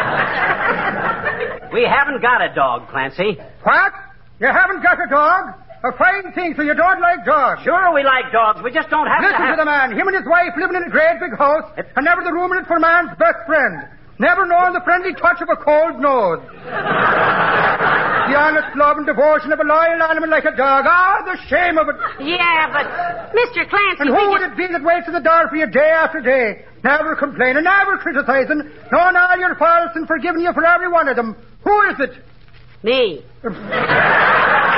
We 1.71 1.85
haven't 1.85 2.21
got 2.21 2.41
a 2.41 2.53
dog, 2.55 2.89
Clancy. 2.89 3.37
What? 3.61 3.93
You 4.39 4.47
haven't 4.47 4.81
got 4.81 4.97
a 4.99 5.07
dog? 5.07 5.53
A 5.79 5.95
fine 5.95 6.27
thing, 6.35 6.53
so 6.59 6.61
you 6.61 6.75
don't 6.75 6.99
like 6.99 7.23
dogs. 7.23 7.63
Sure, 7.63 7.93
we 7.95 8.03
like 8.03 8.31
dogs. 8.35 8.59
We 8.61 8.71
just 8.71 8.89
don't 8.89 9.07
have 9.07 9.23
Listen 9.23 9.39
to 9.39 9.47
have... 9.47 9.55
to 9.55 9.61
the 9.63 9.69
man. 9.69 9.95
Him 9.95 10.07
and 10.11 10.15
his 10.19 10.27
wife 10.27 10.51
living 10.59 10.75
in 10.75 10.83
a 10.83 10.91
great 10.91 11.19
big 11.23 11.31
house, 11.39 11.71
and 11.79 12.03
never 12.03 12.19
the 12.23 12.35
room 12.35 12.51
in 12.51 12.59
it 12.59 12.67
for 12.67 12.75
a 12.75 12.83
man's 12.83 13.15
best 13.15 13.39
friend. 13.47 13.87
Never 14.19 14.43
knowing 14.45 14.75
the 14.75 14.83
friendly 14.83 15.15
touch 15.15 15.39
of 15.39 15.47
a 15.47 15.55
cold 15.55 16.03
nose. 16.03 16.43
the 16.67 18.35
honest 18.35 18.75
love 18.75 18.99
and 18.99 19.07
devotion 19.07 19.55
of 19.55 19.59
a 19.59 19.63
loyal 19.63 20.03
animal 20.03 20.27
like 20.27 20.43
a 20.43 20.51
dog. 20.51 20.83
Ah, 20.83 21.23
the 21.23 21.39
shame 21.47 21.79
of 21.79 21.87
it. 21.87 21.95
Yeah, 22.27 22.67
but 22.75 22.83
Mr. 23.31 23.63
Clancy, 23.71 24.03
And 24.03 24.11
who 24.11 24.19
would 24.35 24.43
just... 24.43 24.59
it 24.59 24.59
be 24.59 24.67
that 24.67 24.83
waits 24.83 25.07
at 25.07 25.15
the 25.15 25.23
door 25.23 25.47
for 25.47 25.55
you 25.55 25.71
day 25.71 25.95
after 25.95 26.19
day? 26.19 26.67
Never 26.83 27.15
complaining, 27.15 27.63
never 27.63 27.95
criticizing, 28.03 28.67
knowing 28.91 29.15
all 29.15 29.39
your 29.39 29.55
faults 29.55 29.95
and 29.95 30.03
forgiving 30.05 30.43
you 30.43 30.51
for 30.51 30.65
every 30.67 30.91
one 30.91 31.07
of 31.07 31.15
them. 31.15 31.39
Who 31.63 31.81
is 31.87 31.95
it? 32.03 32.11
Me. 32.83 33.23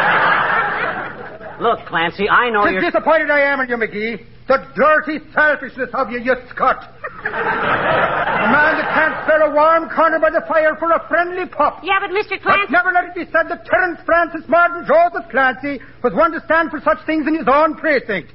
Look, 1.62 1.86
Clancy, 1.86 2.26
I 2.28 2.50
know 2.50 2.66
you're... 2.66 2.82
disappointed 2.82 3.30
I 3.30 3.54
am 3.54 3.62
in 3.62 3.70
you, 3.70 3.78
McGee. 3.78 4.26
The 4.50 4.66
dirty 4.74 5.22
selfishness 5.32 5.94
of 5.94 6.10
you, 6.10 6.18
you 6.18 6.34
scut. 6.50 6.82
a 7.22 8.50
man 8.50 8.82
that 8.82 8.90
can't 8.98 9.14
spare 9.22 9.46
a 9.46 9.54
warm 9.54 9.88
corner 9.94 10.18
by 10.18 10.32
the 10.32 10.42
fire 10.50 10.76
for 10.82 10.90
a 10.90 11.08
friendly 11.08 11.46
pup. 11.46 11.86
Yeah, 11.86 12.02
but 12.02 12.10
Mr. 12.10 12.42
But 12.42 12.66
Clancy... 12.66 12.74
never 12.74 12.92
let 12.92 13.06
it 13.06 13.14
be 13.14 13.26
said 13.30 13.46
that 13.54 13.64
Terence 13.70 14.02
Francis 14.06 14.42
Martin 14.50 14.90
Joseph 14.90 15.30
Clancy 15.30 15.80
was 16.04 16.14
one 16.14 16.32
to 16.34 16.42
stand 16.46 16.72
for 16.72 16.82
such 16.82 16.98
things 17.06 17.28
in 17.28 17.38
his 17.38 17.46
own 17.48 17.76
precinct. 17.78 18.34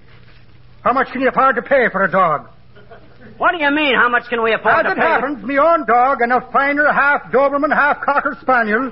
How 0.84 0.92
much 0.92 1.10
can 1.10 1.20
you 1.20 1.28
afford 1.28 1.56
to 1.56 1.62
pay 1.62 1.90
for 1.90 2.04
a 2.04 2.10
dog? 2.10 2.46
What 3.38 3.50
do 3.50 3.58
you 3.58 3.74
mean, 3.74 3.98
how 3.98 4.08
much 4.08 4.30
can 4.30 4.40
we 4.40 4.54
afford 4.54 4.86
As 4.86 4.94
to 4.94 4.96
it 4.96 5.02
pay? 5.02 5.02
happens, 5.02 5.42
me 5.42 5.58
own 5.58 5.84
dog 5.84 6.22
and 6.22 6.32
a 6.32 6.46
finer 6.52 6.86
half 6.92 7.26
Doberman, 7.34 7.74
half 7.74 8.00
Cocker 8.06 8.38
Spaniel. 8.40 8.86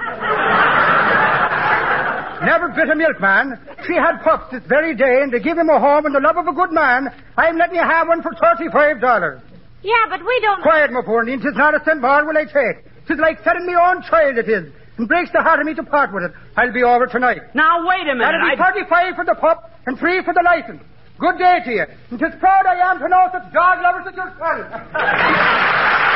Never 2.45 2.69
bit 2.71 2.89
a 2.91 2.95
milkman. 2.95 3.59
She 3.87 3.95
had 3.95 4.21
pups 4.23 4.53
this 4.53 4.63
very 4.69 4.95
day, 4.95 5.23
and 5.23 5.33
to 5.33 5.41
give 5.41 5.57
him 5.57 5.69
a 5.69 5.81
home 5.81 6.07
and 6.07 6.15
the 6.15 6.21
love 6.21 6.37
of 6.37 6.47
a 6.47 6.53
good 6.53 6.73
man, 6.73 7.09
I'm 7.37 7.57
letting 7.57 7.77
you 7.77 7.83
have 7.83 8.09
one 8.09 8.23
for 8.23 8.33
thirty-five 8.33 9.01
dollars. 9.01 9.41
Yeah, 9.83 10.09
but 10.09 10.21
we 10.25 10.41
don't... 10.41 10.63
Quiet, 10.63 10.91
my 10.93 11.03
poor 11.05 11.25
Neen. 11.25 11.41
Tis 11.41 11.55
not 11.57 11.75
a 11.75 11.85
cent 11.85 12.01
more 12.01 12.25
will 12.25 12.37
I 12.37 12.45
take. 12.45 12.85
Tis 13.07 13.19
like 13.19 13.43
selling 13.45 13.67
me 13.67 13.75
own 13.77 14.03
child 14.09 14.39
it 14.39 14.49
is. 14.49 14.73
And 14.97 15.09
breaks 15.09 15.31
the 15.33 15.43
heart 15.43 15.61
of 15.61 15.67
me 15.67 15.75
to 15.75 15.83
part 15.83 16.15
with 16.15 16.25
it. 16.25 16.33
I'll 16.57 16.73
be 16.73 16.83
over 16.83 17.07
tonight. 17.07 17.43
Now, 17.55 17.87
wait 17.87 18.09
a 18.09 18.15
minute. 18.15 18.33
That'll 18.33 18.49
be 18.49 18.57
I... 18.57 18.65
thirty-five 18.65 19.15
for 19.17 19.25
the 19.25 19.35
pup 19.35 19.71
and 19.87 19.99
three 19.99 20.23
for 20.25 20.33
the 20.33 20.43
license. 20.45 20.81
Good 21.19 21.39
day 21.39 21.59
to 21.65 21.71
you. 21.71 21.85
And 22.11 22.19
tis 22.19 22.35
proud 22.41 22.67
I 22.67 22.91
am 22.91 22.99
to 22.99 23.09
know 23.09 23.29
such 23.31 23.53
dog 23.53 23.83
lovers 23.83 24.07
as 24.09 24.15
your 24.17 24.29
yourself. 24.29 26.11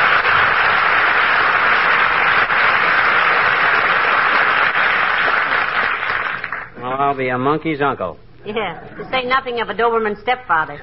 Oh, 6.89 6.93
I'll 6.93 7.15
be 7.17 7.29
a 7.29 7.37
monkey's 7.37 7.81
uncle. 7.81 8.17
Yeah, 8.45 8.79
to 8.97 9.07
say 9.11 9.25
nothing 9.27 9.61
of 9.61 9.69
a 9.69 9.73
Doberman 9.75 10.19
stepfather. 10.21 10.81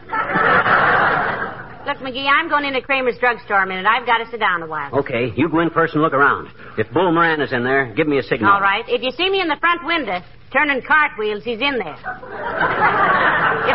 Look, 1.87 1.99
McGee, 1.99 2.27
I'm 2.29 2.49
going 2.49 2.65
into 2.65 2.81
Kramer's 2.81 3.19
drugstore 3.19 3.63
a 3.63 3.67
minute. 3.67 3.87
I've 3.87 4.07
got 4.07 4.19
to 4.19 4.31
sit 4.31 4.39
down 4.39 4.63
a 4.63 4.67
while. 4.67 4.95
Okay, 5.01 5.33
you 5.37 5.49
go 5.49 5.61
in 5.61 5.71
first 5.71 5.95
and 5.95 6.03
look 6.03 6.13
around. 6.13 6.49
If 6.79 6.91
Bull 6.93 7.13
Moran 7.13 7.41
is 7.41 7.53
in 7.53 7.65
there, 7.65 7.93
give 7.97 8.07
me 8.07 8.19
a 8.19 8.23
signal. 8.23 8.53
All 8.53 8.61
right. 8.61 8.85
If 8.87 9.03
you 9.03 9.11
see 9.13 9.29
me 9.31 9.41
in 9.41 9.49
the 9.49 9.57
front 9.59 9.85
window 9.85 10.21
turning 10.53 10.83
cartwheels, 10.87 11.43
he's 11.45 11.61
in 11.61 11.79
there. 11.79 11.95
if 11.95 12.07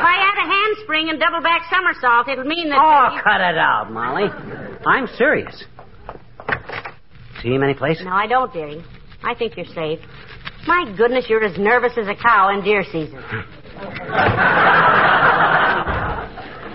I 0.03 0.15
add 0.23 0.38
a 0.39 0.47
handspring 0.47 1.09
and 1.09 1.19
double 1.19 1.41
back 1.41 1.63
somersault, 1.69 2.29
it'll 2.29 2.45
mean 2.45 2.69
that. 2.69 2.79
Oh, 2.79 3.19
cut 3.23 3.41
it 3.41 3.57
out, 3.57 3.91
Molly. 3.91 4.29
I'm 4.85 5.07
serious. 5.17 5.65
See 7.41 7.50
him 7.50 7.63
any 7.63 7.73
place? 7.73 8.01
No, 8.03 8.11
I 8.11 8.27
don't, 8.27 8.53
dearie. 8.53 8.83
I 9.23 9.35
think 9.35 9.57
you're 9.57 9.65
safe. 9.65 10.00
My 10.67 10.93
goodness, 10.95 11.25
you're 11.27 11.43
as 11.43 11.57
nervous 11.57 11.93
as 11.97 12.07
a 12.07 12.15
cow 12.15 12.49
in 12.53 12.63
deer 12.63 12.83
season. 12.83 13.23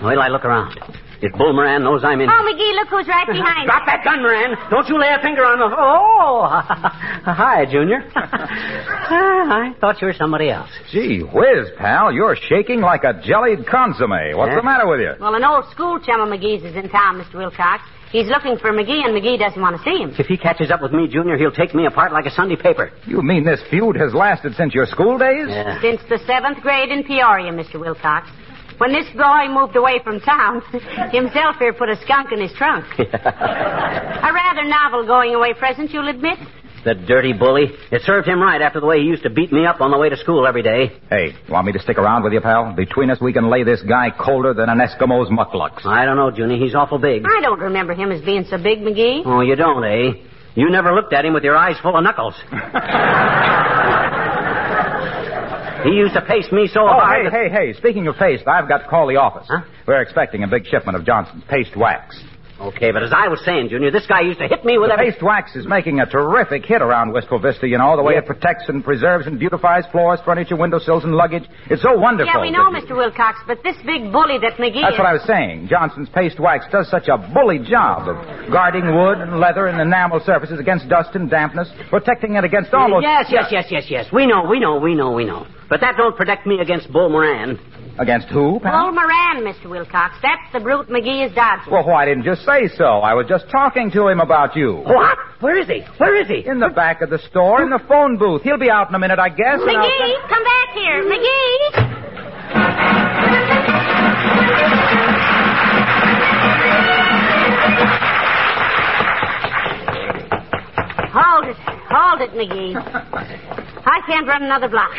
Wait 0.07 0.13
till 0.15 0.21
I 0.23 0.29
look 0.29 0.45
around. 0.45 0.79
If 1.19 1.33
Bull 1.33 1.51
Moran 1.51 1.83
knows 1.83 2.03
I'm 2.03 2.21
in. 2.21 2.29
Oh, 2.29 2.45
McGee, 2.45 2.73
look 2.77 2.89
who's 2.89 3.07
right 3.07 3.25
behind 3.31 3.65
Drop 3.65 3.85
that 3.87 4.03
gun, 4.03 4.21
Moran. 4.21 4.55
Don't 4.69 4.87
you 4.87 4.99
lay 4.99 5.09
a 5.09 5.19
finger 5.21 5.43
on 5.43 5.57
the. 5.57 5.65
Oh, 5.75 6.45
hi, 7.33 7.65
Junior. 7.65 8.05
I 8.15 9.73
thought 9.81 9.99
you 10.01 10.07
were 10.07 10.13
somebody 10.13 10.49
else. 10.49 10.69
Gee 10.91 11.21
whiz, 11.21 11.69
pal, 11.77 12.11
you're 12.13 12.35
shaking 12.49 12.81
like 12.81 13.03
a 13.03 13.19
jellied 13.25 13.65
consomme. 13.67 14.37
What's 14.37 14.51
Yeah? 14.51 14.55
the 14.57 14.63
matter 14.63 14.87
with 14.87 14.99
you? 14.99 15.13
Well, 15.19 15.33
an 15.35 15.43
old 15.43 15.65
school 15.71 15.99
chum 15.99 16.21
of 16.21 16.29
McGee's 16.29 16.63
is 16.63 16.75
in 16.75 16.89
town, 16.89 17.19
Mr. 17.19 17.35
Wilcox. 17.35 17.83
He's 18.11 18.27
looking 18.27 18.57
for 18.57 18.71
McGee, 18.71 19.03
and 19.03 19.11
McGee 19.17 19.37
doesn't 19.37 19.61
want 19.61 19.75
to 19.75 19.83
see 19.83 19.97
him. 19.97 20.13
If 20.17 20.27
he 20.27 20.37
catches 20.37 20.71
up 20.71 20.81
with 20.81 20.93
me, 20.93 21.07
Junior, 21.09 21.35
he'll 21.37 21.51
take 21.51 21.75
me 21.75 21.87
apart 21.87 22.13
like 22.13 22.25
a 22.25 22.31
Sunday 22.31 22.55
paper. 22.55 22.91
You 23.05 23.21
mean 23.21 23.43
this 23.43 23.59
feud 23.69 23.97
has 23.97 24.13
lasted 24.13 24.55
since 24.55 24.73
your 24.73 24.85
school 24.85 25.17
days? 25.17 25.47
Yeah. 25.49 25.81
Since 25.81 26.01
the 26.07 26.19
seventh 26.25 26.61
grade 26.61 26.89
in 26.89 27.03
Peoria, 27.03 27.51
Mr. 27.51 27.79
Wilcox. 27.79 28.29
When 28.77 28.93
this 28.93 29.07
boy 29.15 29.47
moved 29.49 29.75
away 29.75 29.99
from 30.03 30.19
town, 30.19 30.61
himself 31.11 31.55
here 31.57 31.73
put 31.73 31.89
a 31.89 31.97
skunk 32.03 32.31
in 32.31 32.39
his 32.41 32.53
trunk. 32.53 32.85
A 32.99 34.31
rather 34.33 34.65
novel 34.65 35.05
going 35.05 35.33
away 35.33 35.53
present, 35.53 35.91
you'll 35.91 36.07
admit. 36.07 36.37
The 36.85 36.93
dirty 36.93 37.33
bully. 37.33 37.71
It 37.91 38.03
served 38.03 38.27
him 38.27 38.39
right 38.39 38.61
after 38.61 38.79
the 38.79 38.85
way 38.85 38.99
he 38.99 39.05
used 39.05 39.23
to 39.23 39.29
beat 39.29 39.51
me 39.51 39.65
up 39.65 39.81
on 39.81 39.91
the 39.91 39.97
way 39.97 40.09
to 40.09 40.15
school 40.17 40.45
every 40.47 40.61
day. 40.61 40.91
Hey, 41.09 41.33
you 41.47 41.53
want 41.53 41.65
me 41.65 41.73
to 41.73 41.79
stick 41.79 41.97
around 41.97 42.23
with 42.23 42.33
you, 42.33 42.39
pal? 42.39 42.73
Between 42.75 43.09
us, 43.09 43.19
we 43.19 43.33
can 43.33 43.49
lay 43.49 43.63
this 43.63 43.81
guy 43.81 44.11
colder 44.11 44.53
than 44.53 44.69
an 44.69 44.77
Eskimo's 44.77 45.29
mukluks. 45.29 45.85
I 45.85 46.05
don't 46.05 46.15
know, 46.15 46.29
Junie. 46.29 46.59
He's 46.59 46.75
awful 46.75 46.99
big. 46.99 47.23
I 47.25 47.41
don't 47.41 47.59
remember 47.59 47.93
him 47.93 48.11
as 48.11 48.21
being 48.21 48.45
so 48.49 48.57
big, 48.57 48.79
McGee. 48.79 49.23
Oh, 49.25 49.41
you 49.41 49.55
don't, 49.55 49.83
eh? 49.83 50.11
You 50.55 50.69
never 50.69 50.93
looked 50.93 51.13
at 51.13 51.25
him 51.25 51.33
with 51.33 51.43
your 51.43 51.57
eyes 51.57 51.77
full 51.81 51.95
of 51.97 52.03
knuckles. 52.03 52.35
he 55.89 55.95
used 55.97 56.13
to 56.13 56.21
pace 56.21 56.51
me 56.51 56.67
so 56.67 56.81
Oh, 56.81 56.87
hard. 56.99 57.31
hey, 57.31 57.49
hey, 57.49 57.73
hey. 57.73 57.73
Speaking 57.79 58.07
of 58.07 58.15
paste, 58.15 58.43
I've 58.47 58.67
got 58.67 58.79
to 58.79 58.87
call 58.87 59.07
the 59.07 59.15
office. 59.17 59.47
Huh? 59.49 59.61
We're 59.87 60.01
expecting 60.01 60.43
a 60.43 60.47
big 60.47 60.65
shipment 60.65 60.97
of 60.97 61.05
Johnson's 61.05 61.43
paste 61.49 61.75
wax. 61.75 62.21
Okay, 62.59 62.89
but 62.91 63.03
as 63.03 63.13
I 63.13 63.27
was 63.29 63.37
saying, 63.45 63.69
Junior, 63.69 63.91
this 63.91 64.07
guy 64.07 64.21
used 64.21 64.39
to 64.39 64.47
hit 64.47 64.65
me 64.65 64.79
with 64.79 64.89
The 64.89 64.93
every... 64.97 65.11
paste 65.11 65.21
wax 65.21 65.55
is 65.55 65.67
making 65.67 65.99
a 65.99 66.07
terrific 66.07 66.65
hit 66.65 66.81
around 66.81 67.13
Wistful 67.13 67.37
Vista, 67.37 67.67
you 67.67 67.77
know, 67.77 67.95
the 67.95 68.01
way 68.01 68.13
Yeah. 68.13 68.25
it 68.25 68.25
protects 68.25 68.65
and 68.67 68.83
preserves 68.83 69.27
and 69.27 69.37
beautifies 69.37 69.85
floors, 69.91 70.19
furniture, 70.25 70.55
windowsills, 70.55 71.03
and 71.03 71.13
luggage. 71.13 71.43
It's 71.69 71.83
so 71.83 71.95
wonderful. 71.95 72.33
Yeah, 72.33 72.41
we 72.41 72.49
know, 72.49 72.71
that- 72.73 72.81
Mr. 72.85 72.97
Wilcox, 72.97 73.37
but 73.45 73.61
this 73.61 73.77
big 73.85 74.11
bully 74.11 74.39
that 74.41 74.57
McGee 74.57 74.81
That's 74.81 74.93
is... 74.93 74.99
what 74.99 75.05
I 75.05 75.13
was 75.13 75.21
saying. 75.27 75.67
Johnson's 75.69 76.09
paste 76.09 76.39
wax 76.39 76.65
does 76.71 76.89
such 76.89 77.07
a 77.09 77.17
bully 77.19 77.59
job 77.59 78.09
of 78.09 78.17
guarding 78.51 78.89
wood 78.89 79.19
and 79.21 79.39
leather 79.39 79.67
and 79.67 79.79
enamel 79.79 80.19
surfaces 80.25 80.59
against 80.59 80.89
dust 80.89 81.13
and 81.13 81.29
dampness, 81.29 81.69
protecting 81.91 82.37
it 82.37 82.43
against 82.43 82.73
all 82.73 82.81
almost... 82.89 83.03
Yes, 83.03 83.27
yes, 83.29 83.45
yes, 83.51 83.65
yes, 83.69 83.85
yes. 83.87 84.05
We 84.11 84.25
know, 84.25 84.45
we 84.49 84.59
know, 84.59 84.79
we 84.79 84.95
know, 84.95 85.11
we 85.11 85.25
know. 85.25 85.45
But 85.69 85.81
that 85.81 85.93
don't 85.95 86.17
protect 86.17 86.47
me 86.47 86.57
against 86.59 86.91
Bull 86.91 87.09
Moran. 87.09 87.59
Against 87.99 88.27
who, 88.27 88.59
pal? 88.61 88.85
Bull 88.85 88.91
Moran, 88.93 89.43
Mr. 89.43 89.69
Wilcox. 89.69 90.15
That's 90.21 90.41
the 90.53 90.59
brute 90.59 90.87
McGee 90.87 91.27
is 91.27 91.33
dodging. 91.35 91.73
Well, 91.73 91.83
why 91.87 92.05
didn't 92.05 92.25
you 92.25 92.35
say 92.35 92.67
so? 92.77 92.83
I 93.01 93.13
was 93.15 93.25
just 93.27 93.45
talking 93.49 93.89
to 93.91 94.07
him 94.07 94.19
about 94.19 94.55
you. 94.55 94.75
What? 94.85 95.17
Where 95.39 95.57
is 95.57 95.67
he? 95.67 95.81
Where 95.97 96.15
is 96.21 96.27
he? 96.27 96.47
In 96.47 96.59
the 96.59 96.69
back 96.69 97.01
of 97.01 97.09
the 97.09 97.17
store, 97.29 97.63
in 97.63 97.69
the 97.71 97.79
phone 97.87 98.17
booth. 98.17 98.43
He'll 98.43 98.59
be 98.59 98.69
out 98.69 98.89
in 98.89 98.95
a 98.95 98.99
minute, 98.99 99.17
I 99.19 99.29
guess. 99.29 99.59
and 99.59 99.69
I'll 99.77 99.89
McGee, 99.89 100.29
come 100.29 100.43
back 100.43 100.73
here. 100.75 101.03
McGee! 101.05 102.67
Hold 111.13 111.45
it. 111.47 111.57
Hold 111.89 112.21
it, 112.21 112.31
McGee. 112.31 112.75
I 113.85 114.01
can't 114.05 114.27
run 114.27 114.43
another 114.43 114.67
block. 114.67 114.91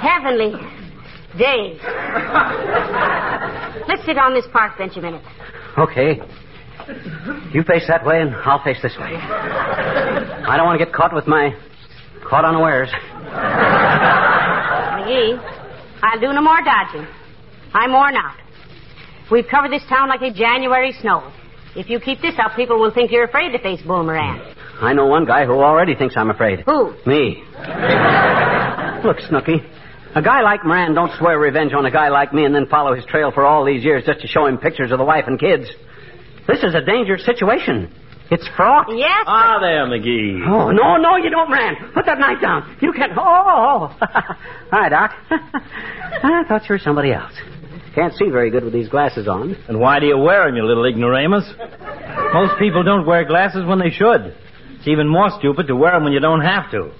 Heavenly 0.00 0.52
days. 1.38 1.80
Let's 3.88 4.04
sit 4.04 4.18
on 4.18 4.34
this 4.34 4.46
park 4.52 4.78
bench 4.78 4.96
a 4.96 5.00
minute. 5.00 5.22
Okay. 5.78 6.20
You 7.52 7.62
face 7.62 7.84
that 7.88 8.04
way, 8.04 8.20
and 8.20 8.34
I'll 8.34 8.62
face 8.64 8.78
this 8.82 8.96
way. 8.98 9.14
I 9.14 10.56
don't 10.56 10.66
want 10.66 10.78
to 10.80 10.84
get 10.84 10.94
caught 10.94 11.14
with 11.14 11.26
my 11.26 11.54
caught 12.26 12.44
unawares. 12.44 12.88
McGee, 15.00 15.38
I'll 16.02 16.20
do 16.20 16.32
no 16.32 16.42
more 16.42 16.60
dodging. 16.62 17.06
I'm 17.74 17.92
worn 17.92 18.16
out. 18.16 18.36
We've 19.30 19.46
covered 19.48 19.70
this 19.70 19.82
town 19.88 20.08
like 20.08 20.22
a 20.22 20.32
January 20.32 20.92
snow. 21.00 21.32
If 21.76 21.88
you 21.88 22.00
keep 22.00 22.20
this 22.20 22.34
up, 22.44 22.56
people 22.56 22.80
will 22.80 22.92
think 22.92 23.12
you're 23.12 23.24
afraid 23.24 23.52
to 23.52 23.58
face 23.60 23.80
Bull 23.82 24.02
Moran. 24.02 24.40
I 24.80 24.92
know 24.92 25.06
one 25.06 25.24
guy 25.24 25.44
who 25.44 25.52
already 25.52 25.94
thinks 25.94 26.16
I'm 26.16 26.30
afraid. 26.30 26.60
Who? 26.66 26.94
Me. 27.06 27.44
Look, 29.04 29.20
Snooky. 29.28 29.62
A 30.14 30.22
guy 30.22 30.42
like 30.42 30.64
Moran 30.64 30.94
don't 30.94 31.12
swear 31.18 31.38
revenge 31.38 31.72
on 31.72 31.86
a 31.86 31.90
guy 31.90 32.08
like 32.08 32.32
me 32.34 32.44
and 32.44 32.54
then 32.54 32.66
follow 32.66 32.94
his 32.94 33.04
trail 33.04 33.30
for 33.32 33.46
all 33.46 33.64
these 33.64 33.84
years 33.84 34.04
just 34.04 34.20
to 34.20 34.26
show 34.26 34.46
him 34.46 34.58
pictures 34.58 34.90
of 34.90 34.98
the 34.98 35.04
wife 35.04 35.24
and 35.28 35.38
kids. 35.38 35.66
This 36.48 36.62
is 36.64 36.74
a 36.74 36.80
dangerous 36.80 37.24
situation. 37.24 37.94
It's 38.30 38.46
fraught. 38.56 38.86
Yes? 38.90 39.24
Ah, 39.26 39.58
there, 39.60 39.86
McGee. 39.86 40.46
Oh, 40.46 40.70
no, 40.70 40.96
no, 40.96 41.16
you 41.16 41.30
don't, 41.30 41.48
Moran. 41.48 41.92
Put 41.94 42.06
that 42.06 42.18
knife 42.18 42.40
down. 42.40 42.76
You 42.80 42.92
can't. 42.92 43.12
Oh, 43.16 43.22
oh, 43.24 43.96
oh. 44.00 44.06
Hi, 44.70 44.88
Doc. 44.88 45.12
I 45.30 46.44
thought 46.48 46.62
you 46.68 46.74
were 46.74 46.78
somebody 46.78 47.12
else. 47.12 47.32
Can't 47.94 48.14
see 48.14 48.28
very 48.30 48.50
good 48.50 48.62
with 48.64 48.72
these 48.72 48.88
glasses 48.88 49.26
on. 49.26 49.56
And 49.68 49.80
why 49.80 49.98
do 49.98 50.06
you 50.06 50.16
wear 50.16 50.46
'em, 50.46 50.54
you 50.54 50.64
little 50.64 50.84
ignoramus? 50.86 51.44
Most 52.32 52.56
people 52.60 52.84
don't 52.84 53.04
wear 53.04 53.24
glasses 53.24 53.64
when 53.64 53.80
they 53.80 53.90
should. 53.90 54.34
It's 54.78 54.86
even 54.86 55.08
more 55.08 55.30
stupid 55.38 55.66
to 55.66 55.74
wear 55.74 55.94
'em 55.94 56.04
when 56.04 56.12
you 56.12 56.20
don't 56.20 56.40
have 56.42 56.70
to. 56.70 56.92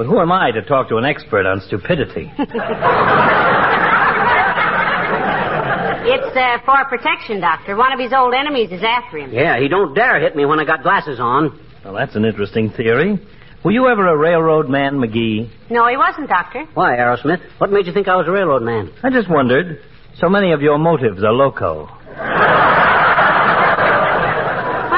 But 0.00 0.06
who 0.06 0.18
am 0.18 0.32
I 0.32 0.50
to 0.52 0.62
talk 0.62 0.88
to 0.88 0.96
an 0.96 1.04
expert 1.04 1.44
on 1.44 1.60
stupidity? 1.60 2.32
It's 6.02 6.34
uh, 6.34 6.58
for 6.64 6.82
protection, 6.88 7.40
Doctor. 7.40 7.76
One 7.76 7.92
of 7.92 8.00
his 8.00 8.12
old 8.12 8.32
enemies 8.32 8.72
is 8.72 8.82
after 8.82 9.18
him. 9.18 9.30
Yeah, 9.32 9.60
he 9.60 9.68
don't 9.68 9.94
dare 9.94 10.18
hit 10.18 10.34
me 10.34 10.46
when 10.46 10.58
I 10.58 10.64
got 10.64 10.82
glasses 10.82 11.20
on. 11.20 11.60
well, 11.84 11.92
that's 11.92 12.16
an 12.16 12.24
interesting 12.24 12.70
theory. 12.70 13.20
Were 13.62 13.70
you 13.70 13.86
ever 13.86 14.08
a 14.08 14.16
railroad 14.16 14.70
man, 14.70 14.94
McGee? 14.94 15.50
No, 15.70 15.86
he 15.86 15.98
wasn't, 15.98 16.28
Doctor. 16.30 16.64
Why, 16.72 16.96
Arrowsmith? 16.96 17.42
What 17.58 17.70
made 17.70 17.86
you 17.86 17.92
think 17.92 18.08
I 18.08 18.16
was 18.16 18.26
a 18.26 18.32
railroad 18.32 18.62
man? 18.62 18.90
I 19.04 19.10
just 19.10 19.28
wondered. 19.30 19.82
So 20.16 20.30
many 20.30 20.52
of 20.52 20.62
your 20.62 20.78
motives 20.78 21.22
are 21.22 21.32
loco. 21.32 21.84
Well, 21.84 21.92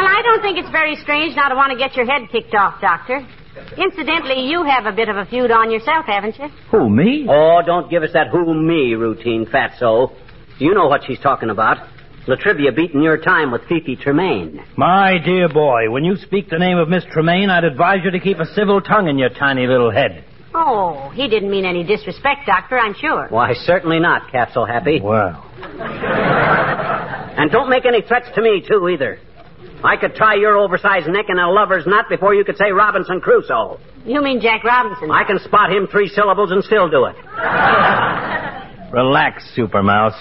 I 0.06 0.22
don't 0.24 0.40
think 0.40 0.58
it's 0.58 0.70
very 0.70 0.94
strange 0.96 1.34
now 1.34 1.48
to 1.48 1.56
want 1.56 1.72
to 1.72 1.76
get 1.78 1.96
your 1.96 2.06
head 2.06 2.30
kicked 2.30 2.54
off, 2.54 2.80
Doctor. 2.80 3.26
Incidentally, 3.76 4.46
you 4.48 4.62
have 4.64 4.86
a 4.86 4.92
bit 4.92 5.08
of 5.08 5.16
a 5.16 5.24
feud 5.26 5.50
on 5.50 5.70
yourself, 5.70 6.04
haven't 6.06 6.38
you? 6.38 6.48
Who, 6.70 6.90
me? 6.90 7.26
Oh, 7.28 7.60
don't 7.64 7.90
give 7.90 8.02
us 8.02 8.10
that 8.12 8.28
who 8.28 8.54
me 8.54 8.94
routine, 8.94 9.46
fatso. 9.46 10.14
You 10.58 10.74
know 10.74 10.86
what 10.88 11.02
she's 11.06 11.18
talking 11.20 11.50
about. 11.50 11.78
La 12.28 12.36
Trivia 12.36 12.70
beating 12.70 13.02
your 13.02 13.16
time 13.18 13.50
with 13.50 13.62
Fifi 13.68 13.96
Tremaine. 13.96 14.62
My 14.76 15.18
dear 15.24 15.48
boy, 15.48 15.90
when 15.90 16.04
you 16.04 16.16
speak 16.16 16.48
the 16.50 16.58
name 16.58 16.78
of 16.78 16.88
Miss 16.88 17.04
Tremaine, 17.12 17.50
I'd 17.50 17.64
advise 17.64 17.98
you 18.04 18.10
to 18.12 18.20
keep 18.20 18.38
a 18.38 18.46
civil 18.54 18.80
tongue 18.80 19.08
in 19.08 19.18
your 19.18 19.30
tiny 19.30 19.66
little 19.66 19.90
head. 19.90 20.24
Oh, 20.54 21.10
he 21.14 21.28
didn't 21.28 21.50
mean 21.50 21.64
any 21.64 21.82
disrespect, 21.82 22.46
Doctor, 22.46 22.78
I'm 22.78 22.94
sure. 22.94 23.26
Why, 23.30 23.54
certainly 23.54 23.98
not, 23.98 24.30
Capsule 24.30 24.66
Happy. 24.66 25.00
Well, 25.02 25.42
And 27.36 27.50
don't 27.50 27.70
make 27.70 27.86
any 27.86 28.02
threats 28.02 28.28
to 28.34 28.42
me, 28.42 28.62
too, 28.68 28.86
either. 28.88 29.18
I 29.84 29.96
could 29.96 30.14
tie 30.16 30.36
your 30.36 30.56
oversized 30.56 31.08
neck 31.08 31.26
in 31.28 31.38
a 31.38 31.50
lover's 31.50 31.86
knot 31.86 32.06
before 32.08 32.34
you 32.34 32.44
could 32.44 32.56
say 32.56 32.70
Robinson 32.70 33.20
Crusoe. 33.20 33.80
You 34.04 34.22
mean 34.22 34.40
Jack 34.40 34.64
Robinson? 34.64 35.10
I 35.10 35.24
can 35.24 35.38
spot 35.40 35.70
him 35.72 35.86
three 35.86 36.08
syllables 36.08 36.52
and 36.52 36.62
still 36.64 36.88
do 36.88 37.06
it. 37.06 37.16
relax, 38.92 39.44
Super 39.54 39.82
Mouse. 39.82 40.14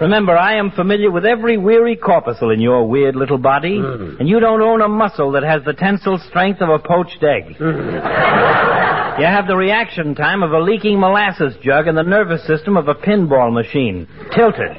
Remember, 0.00 0.36
I 0.36 0.56
am 0.56 0.70
familiar 0.70 1.10
with 1.10 1.24
every 1.26 1.58
weary 1.58 1.96
corpuscle 1.96 2.50
in 2.50 2.60
your 2.60 2.86
weird 2.86 3.16
little 3.16 3.38
body, 3.38 3.78
hmm. 3.80 4.16
and 4.20 4.28
you 4.28 4.38
don't 4.38 4.62
own 4.62 4.80
a 4.80 4.88
muscle 4.88 5.32
that 5.32 5.42
has 5.42 5.64
the 5.64 5.72
tensile 5.72 6.18
strength 6.28 6.60
of 6.60 6.68
a 6.68 6.78
poached 6.78 7.22
egg. 7.22 7.56
Hmm. 7.56 9.20
you 9.20 9.26
have 9.26 9.48
the 9.48 9.56
reaction 9.56 10.14
time 10.14 10.44
of 10.44 10.52
a 10.52 10.60
leaking 10.60 11.00
molasses 11.00 11.54
jug 11.62 11.88
and 11.88 11.98
the 11.98 12.04
nervous 12.04 12.46
system 12.46 12.76
of 12.76 12.86
a 12.86 12.94
pinball 12.94 13.52
machine. 13.52 14.06
Tilted. 14.32 14.76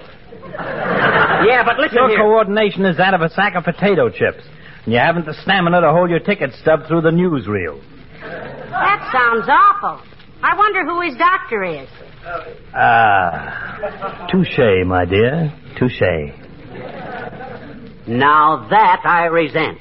Yeah, 0.58 1.64
but 1.66 1.78
listen 1.80 1.98
Your 1.98 2.10
here. 2.10 2.18
coordination 2.20 2.86
is 2.86 2.98
that 2.98 3.14
of 3.14 3.22
a 3.22 3.30
sack 3.30 3.56
of 3.56 3.64
potato 3.64 4.10
chips, 4.10 4.44
and 4.86 4.94
you 4.94 5.00
haven't 5.00 5.26
the 5.26 5.34
stamina 5.44 5.82
to 5.82 5.92
hold 5.92 6.10
your 6.10 6.20
ticket 6.20 6.54
stub 6.62 6.88
through 6.88 7.02
the 7.02 7.12
newsreel. 7.12 7.82
That 8.22 9.10
sounds 9.12 9.48
awful. 9.50 10.02
I 10.42 10.56
wonder 10.58 10.86
who 10.86 11.02
his 11.02 11.16
doctor 11.18 11.64
is. 11.64 11.88
Ah, 12.76 14.28
touche, 14.32 14.86
my 14.86 15.06
dear, 15.06 15.52
touche. 15.78 16.02
Now 18.08 18.68
that 18.70 19.02
I 19.06 19.26
resent. 19.26 19.80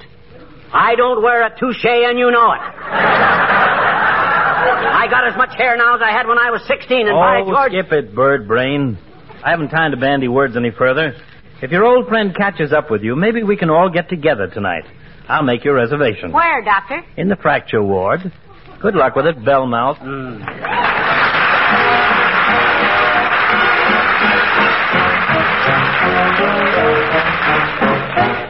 I 0.73 0.95
don't 0.97 1.23
wear 1.23 1.45
a 1.47 1.51
touche, 1.59 1.85
and 1.85 2.19
you 2.19 2.31
know 2.31 2.53
it. 2.53 2.61
I 4.91 5.07
got 5.11 5.27
as 5.29 5.37
much 5.37 5.57
hair 5.57 5.77
now 5.77 5.95
as 5.97 6.03
I 6.03 6.11
had 6.13 6.27
when 6.27 6.39
I 6.39 6.51
was 6.51 6.63
16, 6.67 7.07
and 7.09 7.15
by 7.17 7.41
Oh, 7.41 7.47
George... 7.51 7.73
skip 7.73 7.93
it, 7.93 8.15
bird 8.15 8.47
brain. 8.47 8.99
I 9.45 9.51
haven't 9.51 9.69
time 9.71 9.93
to 9.93 9.97
bandy 9.97 10.29
words 10.29 10.57
any 10.57 10.71
further. 10.71 11.15
If 11.63 11.71
your 11.71 11.85
old 11.85 12.09
friend 12.09 12.35
catches 12.37 12.73
up 12.73 12.91
with 12.91 13.03
you, 13.03 13.17
maybe 13.17 13.43
we 13.43 13.57
can 13.57 13.71
all 13.71 13.89
get 13.91 14.09
together 14.09 14.49
tonight. 14.49 14.85
I'll 15.29 15.43
make 15.43 15.65
your 15.65 15.75
reservation. 15.75 16.33
Where, 16.33 16.63
Doctor? 16.63 17.03
In 17.17 17.29
the 17.29 17.37
fracture 17.37 17.83
ward. 17.83 18.21
Good 18.81 18.95
luck 18.95 19.17
with 19.17 19.27
it, 19.27 19.37
Bellmouth. 19.39 19.99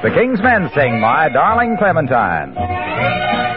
The 0.02 0.10
King's 0.14 0.40
Men 0.40 0.70
sing 0.76 1.00
My 1.00 1.28
Darling 1.28 1.76
Clementine. 1.76 2.54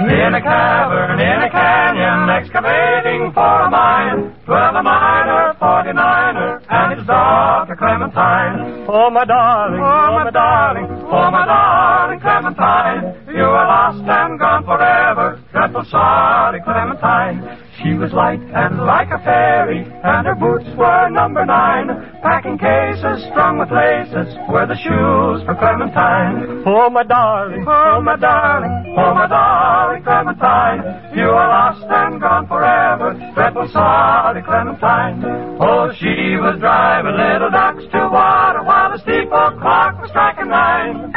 In 0.01 0.33
a 0.33 0.41
cavern, 0.41 1.19
in 1.19 1.41
a 1.43 1.49
canyon, 1.49 2.29
excavating 2.29 3.31
for 3.33 3.61
a 3.61 3.69
mine, 3.69 4.33
dwell 4.45 4.75
a 4.75 4.81
miner, 4.81 5.53
forty-niner, 5.59 6.61
and 6.69 6.97
his 6.97 7.05
daughter 7.05 7.75
Clementine. 7.75 8.85
Oh, 8.89 9.09
my 9.11 9.25
darling, 9.25 9.79
oh, 9.79 9.85
oh 9.85 10.23
my 10.23 10.31
darling, 10.31 10.87
oh, 10.89 11.31
my 11.31 11.45
darling 11.45 12.19
Clementine, 12.19 13.35
you 13.35 13.43
are 13.43 13.67
lost 13.67 14.01
and 14.01 14.39
gone 14.39 14.65
forever, 14.65 15.39
dreadful 15.51 15.85
sorry 15.85 16.61
Clementine. 16.61 17.59
She 17.81 17.93
was 17.93 18.11
light 18.11 18.41
and 18.41 18.85
like 18.85 19.09
a 19.11 19.19
fairy, 19.19 19.85
and 19.85 20.25
her 20.25 20.35
boots 20.35 20.69
were 20.75 21.09
number 21.09 21.45
nine. 21.45 22.10
Packing 22.31 22.57
cases 22.57 23.27
strung 23.27 23.59
with 23.59 23.67
laces 23.75 24.31
were 24.47 24.63
the 24.63 24.79
shoes 24.79 25.43
for 25.43 25.51
Clementine. 25.59 26.63
Oh, 26.63 26.87
my 26.89 27.03
darling, 27.03 27.67
oh, 27.67 27.99
oh 27.99 28.01
my 28.01 28.15
darling, 28.15 28.95
oh, 28.95 29.13
my 29.13 29.27
darling 29.27 30.01
Clementine. 30.07 31.11
You 31.11 31.27
are 31.27 31.49
lost 31.51 31.83
and 31.83 32.21
gone 32.21 32.47
forever, 32.47 33.19
dreadful 33.35 33.67
sorry 33.75 34.41
Clementine. 34.47 35.59
Oh, 35.59 35.91
she 35.91 36.39
was 36.39 36.55
driving 36.63 37.19
little 37.19 37.51
ducks 37.51 37.83
to 37.91 37.99
water 38.07 38.63
while 38.63 38.95
the 38.95 39.03
steeple 39.03 39.59
clock 39.59 39.99
was 39.99 40.07
striking 40.15 40.47
nine. 40.47 41.11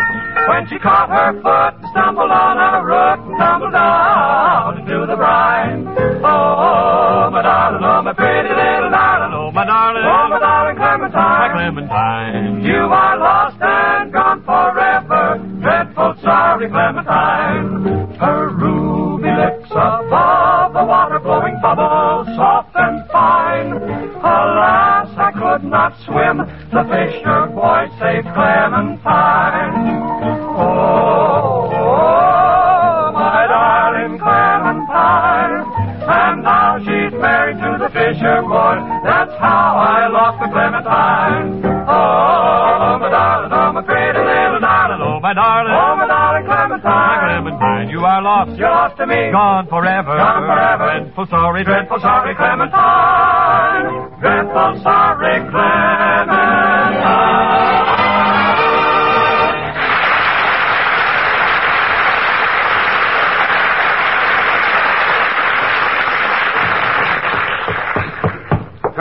When 0.50 0.66
she 0.66 0.82
caught 0.82 1.14
her 1.14 1.30
foot 1.38 1.78
and 1.78 1.90
stumbled 1.94 2.34
on 2.34 2.58
a 2.58 2.82
root 2.82 3.22
and 3.22 3.38
tumbled 3.38 3.70
down 3.70 4.82
into 4.82 5.06
the 5.06 5.14
brine. 5.14 5.86
Oh, 6.26 6.26
oh, 6.26 7.30
my 7.30 7.38
darling, 7.40 7.86
oh, 7.86 8.02
my 8.02 8.14
Clementine. 11.64 12.62
You 12.62 12.76
are 12.76 13.16
lost 13.16 13.56
and 13.58 14.12
gone 14.12 14.44
forever, 14.44 15.40
dreadful 15.62 16.14
sorry 16.22 16.68
Clementine. 16.68 18.18
Her 18.20 18.50
ruby 18.50 19.30
lips 19.32 19.70
above 19.70 20.74
the 20.74 20.84
water 20.84 21.18
blowing 21.20 21.58
bubbles 21.62 22.26
soft 22.36 22.76
and 22.76 23.08
fine. 23.10 23.72
Alas, 23.72 25.08
I 25.16 25.32
could 25.32 25.64
not 25.64 25.96
swim, 26.04 26.44
the 26.68 26.84
fisher 26.84 27.46
boy 27.56 27.88
saved 27.98 28.28
Clementine. 28.34 29.73
walk 40.24 40.40
the 40.40 40.48
Clementine. 40.48 41.60
Oh, 41.84 42.96
my 42.96 43.08
darling, 43.12 43.52
oh, 43.52 43.72
my 43.76 43.82
pretty 43.84 44.18
little 44.24 44.60
darling, 44.60 45.00
oh, 45.04 45.20
my 45.20 45.34
darling. 45.36 45.76
Oh, 45.76 45.96
my 46.00 46.06
darling 46.08 46.46
Clementine. 46.48 46.88
My 46.88 47.16
Clementine, 47.28 47.88
you 47.92 48.00
are 48.00 48.22
lost. 48.22 48.56
You're 48.56 48.70
lost 48.70 48.96
to 48.96 49.06
me. 49.06 49.30
Gone 49.30 49.68
forever. 49.68 50.16
Gone 50.16 50.48
forever. 50.48 50.84
Dreadful 50.88 51.26
sorry, 51.28 51.64
dreadful 51.64 52.00
sorry 52.00 52.34
Clementine. 52.36 54.03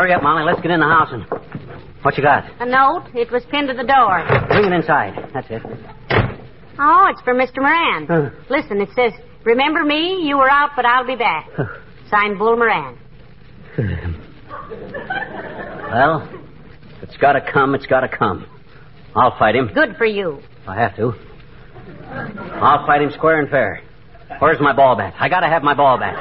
Hurry 0.03 0.11
up, 0.15 0.21
Molly. 0.21 0.43
Let's 0.43 0.59
get 0.59 0.69
in 0.69 0.81
the 0.81 0.85
house 0.85 1.07
and. 1.13 1.23
What 2.03 2.17
you 2.17 2.23
got? 2.23 2.43
A 2.59 2.65
note. 2.65 3.05
It 3.15 3.31
was 3.31 3.41
pinned 3.49 3.69
to 3.69 3.73
the 3.73 3.85
door. 3.87 4.19
Bring 4.49 4.65
it 4.65 4.73
inside. 4.75 5.13
That's 5.33 5.47
it. 5.49 5.61
Oh, 6.77 7.07
it's 7.09 7.21
for 7.21 7.33
Mr. 7.33 7.59
Moran. 7.61 8.05
Huh. 8.07 8.29
Listen, 8.49 8.81
it 8.81 8.89
says, 8.97 9.13
Remember 9.45 9.85
me? 9.85 10.27
You 10.27 10.39
were 10.39 10.49
out, 10.49 10.71
but 10.75 10.83
I'll 10.85 11.07
be 11.07 11.15
back. 11.15 11.49
Signed 12.09 12.37
Bull 12.37 12.57
Moran. 12.57 12.97
Well, 15.89 16.27
it's 17.01 17.15
got 17.15 17.33
to 17.33 17.51
come, 17.53 17.73
it's 17.73 17.85
got 17.85 18.01
to 18.01 18.09
come. 18.09 18.45
I'll 19.15 19.39
fight 19.39 19.55
him 19.55 19.69
Good 19.73 19.95
for 19.97 20.05
you. 20.05 20.39
if 20.63 20.67
I 20.67 20.75
have 20.81 20.97
to. 20.97 21.13
I'll 22.59 22.85
fight 22.85 23.01
him 23.01 23.11
square 23.11 23.39
and 23.39 23.49
fair. 23.49 23.81
Where's 24.39 24.59
my 24.59 24.73
ball 24.75 24.97
bat? 24.97 25.13
I 25.17 25.29
got 25.29 25.39
to 25.41 25.47
have 25.47 25.63
my 25.63 25.73
ball 25.75 25.97
bat. 25.97 26.11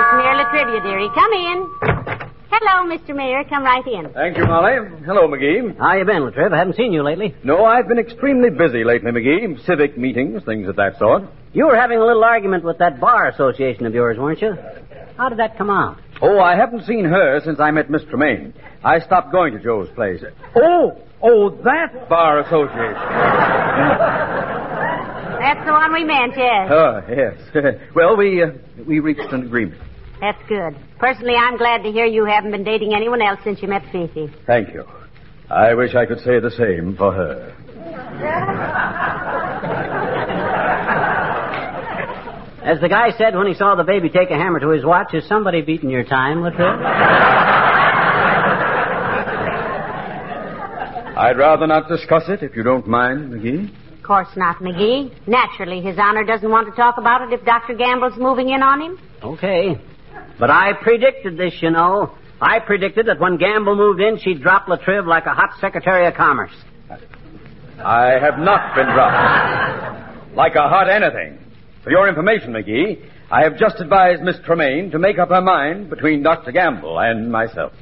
It's 0.00 0.24
merely 0.24 0.44
trivia, 0.50 0.80
dearie. 0.82 1.10
Come 1.14 1.32
in. 1.34 1.89
Hello, 2.62 2.94
Mr. 2.94 3.16
Mayor. 3.16 3.42
Come 3.44 3.62
right 3.64 3.86
in. 3.86 4.12
Thank 4.12 4.36
you, 4.36 4.44
Molly. 4.44 4.74
Hello, 5.06 5.26
McGee. 5.26 5.78
How 5.78 5.94
you 5.96 6.04
been, 6.04 6.20
Latriv? 6.20 6.52
I 6.52 6.58
haven't 6.58 6.76
seen 6.76 6.92
you 6.92 7.02
lately. 7.02 7.34
No, 7.42 7.64
I've 7.64 7.88
been 7.88 7.98
extremely 7.98 8.50
busy 8.50 8.84
lately, 8.84 9.10
McGee. 9.10 9.64
Civic 9.64 9.96
meetings, 9.96 10.44
things 10.44 10.68
of 10.68 10.76
that 10.76 10.98
sort. 10.98 11.22
You 11.54 11.68
were 11.68 11.76
having 11.76 11.96
a 11.96 12.04
little 12.04 12.22
argument 12.22 12.62
with 12.62 12.76
that 12.76 13.00
bar 13.00 13.28
association 13.28 13.86
of 13.86 13.94
yours, 13.94 14.18
weren't 14.18 14.42
you? 14.42 14.52
How 15.16 15.30
did 15.30 15.38
that 15.38 15.56
come 15.56 15.70
out? 15.70 16.02
Oh, 16.20 16.38
I 16.38 16.54
haven't 16.54 16.84
seen 16.84 17.06
her 17.06 17.40
since 17.42 17.58
I 17.60 17.70
met 17.70 17.88
Miss 17.88 18.02
Tremaine. 18.10 18.52
I 18.84 19.00
stopped 19.00 19.32
going 19.32 19.54
to 19.54 19.58
Joe's 19.58 19.88
place. 19.94 20.22
Oh, 20.54 21.00
oh, 21.22 21.50
that 21.64 22.10
bar 22.10 22.40
association. 22.40 22.92
That's 25.40 25.64
the 25.64 25.72
one 25.72 25.94
we 25.94 26.04
meant, 26.04 26.34
yes. 26.36 26.70
Oh, 26.70 27.00
yes. 27.08 27.80
well, 27.94 28.18
we 28.18 28.42
uh, 28.42 28.50
we 28.86 29.00
reached 29.00 29.32
an 29.32 29.46
agreement. 29.46 29.80
That's 30.20 30.42
good. 30.48 30.76
Personally, 30.98 31.34
I'm 31.34 31.56
glad 31.56 31.82
to 31.82 31.90
hear 31.90 32.04
you 32.04 32.24
haven't 32.26 32.50
been 32.50 32.64
dating 32.64 32.94
anyone 32.94 33.22
else 33.22 33.40
since 33.42 33.62
you 33.62 33.68
met 33.68 33.82
Fifi. 33.90 34.30
Thank 34.46 34.74
you. 34.74 34.84
I 35.48 35.74
wish 35.74 35.94
I 35.94 36.06
could 36.06 36.20
say 36.20 36.38
the 36.38 36.50
same 36.50 36.96
for 36.96 37.12
her. 37.12 37.56
As 42.62 42.78
the 42.80 42.88
guy 42.88 43.10
said 43.16 43.34
when 43.34 43.46
he 43.46 43.54
saw 43.54 43.74
the 43.74 43.84
baby 43.84 44.10
take 44.10 44.30
a 44.30 44.36
hammer 44.36 44.60
to 44.60 44.68
his 44.68 44.84
watch, 44.84 45.14
is 45.14 45.26
somebody 45.26 45.62
beating 45.62 45.88
your 45.88 46.04
time, 46.04 46.38
Latriv? 46.38 46.76
I'd 51.16 51.36
rather 51.38 51.66
not 51.66 51.88
discuss 51.88 52.24
it, 52.28 52.42
if 52.42 52.54
you 52.54 52.62
don't 52.62 52.86
mind, 52.86 53.32
McGee. 53.32 53.70
Of 53.98 54.02
course 54.04 54.28
not, 54.36 54.56
McGee. 54.58 55.10
Naturally, 55.26 55.80
His 55.80 55.96
Honor 55.98 56.24
doesn't 56.24 56.50
want 56.50 56.68
to 56.68 56.76
talk 56.76 56.96
about 56.98 57.22
it 57.22 57.32
if 57.32 57.44
Dr. 57.44 57.74
Gamble's 57.74 58.16
moving 58.18 58.50
in 58.50 58.62
on 58.62 58.80
him. 58.80 58.98
Okay. 59.22 59.80
But 60.40 60.50
I 60.50 60.72
predicted 60.72 61.36
this, 61.36 61.52
you 61.60 61.70
know. 61.70 62.14
I 62.40 62.60
predicted 62.60 63.06
that 63.06 63.20
when 63.20 63.36
Gamble 63.36 63.76
moved 63.76 64.00
in, 64.00 64.18
she'd 64.18 64.42
drop 64.42 64.66
Latriv 64.66 65.06
like 65.06 65.26
a 65.26 65.34
hot 65.34 65.50
Secretary 65.60 66.06
of 66.06 66.14
Commerce. 66.14 66.54
I 67.78 68.18
have 68.18 68.38
not 68.38 68.74
been 68.74 68.86
dropped. 68.86 70.34
Like 70.34 70.54
a 70.54 70.68
hot 70.68 70.88
anything. 70.88 71.38
For 71.84 71.90
your 71.90 72.08
information, 72.08 72.52
McGee, 72.52 73.06
I 73.30 73.42
have 73.42 73.58
just 73.58 73.80
advised 73.80 74.22
Miss 74.22 74.36
Tremaine 74.44 74.90
to 74.92 74.98
make 74.98 75.18
up 75.18 75.28
her 75.28 75.42
mind 75.42 75.90
between 75.90 76.22
Dr. 76.22 76.52
Gamble 76.52 76.98
and 76.98 77.30
myself. 77.30 77.72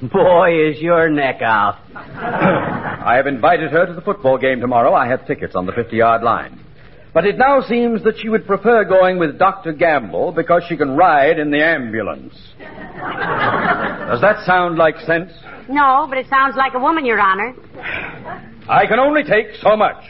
Boy, 0.00 0.70
is 0.70 0.78
your 0.80 1.10
neck 1.10 1.40
out. 1.42 1.78
I 1.94 3.14
have 3.16 3.26
invited 3.26 3.70
her 3.72 3.86
to 3.86 3.92
the 3.92 4.00
football 4.00 4.38
game 4.38 4.60
tomorrow. 4.60 4.94
I 4.94 5.08
have 5.08 5.26
tickets 5.26 5.54
on 5.56 5.66
the 5.66 5.72
50 5.72 5.96
yard 5.96 6.22
line. 6.22 6.63
But 7.14 7.24
it 7.26 7.38
now 7.38 7.60
seems 7.62 8.02
that 8.02 8.18
she 8.18 8.28
would 8.28 8.44
prefer 8.44 8.84
going 8.84 9.20
with 9.20 9.38
Dr. 9.38 9.72
Gamble 9.72 10.32
because 10.32 10.64
she 10.68 10.76
can 10.76 10.96
ride 10.96 11.38
in 11.38 11.52
the 11.52 11.64
ambulance. 11.64 12.34
Does 12.58 14.20
that 14.20 14.44
sound 14.44 14.76
like 14.78 14.96
sense? 15.06 15.30
No, 15.68 16.06
but 16.08 16.18
it 16.18 16.26
sounds 16.28 16.56
like 16.56 16.74
a 16.74 16.78
woman, 16.80 17.06
Your 17.06 17.20
Honor. 17.20 17.54
I 18.68 18.86
can 18.86 18.98
only 18.98 19.22
take 19.22 19.46
so 19.62 19.76
much. 19.76 20.02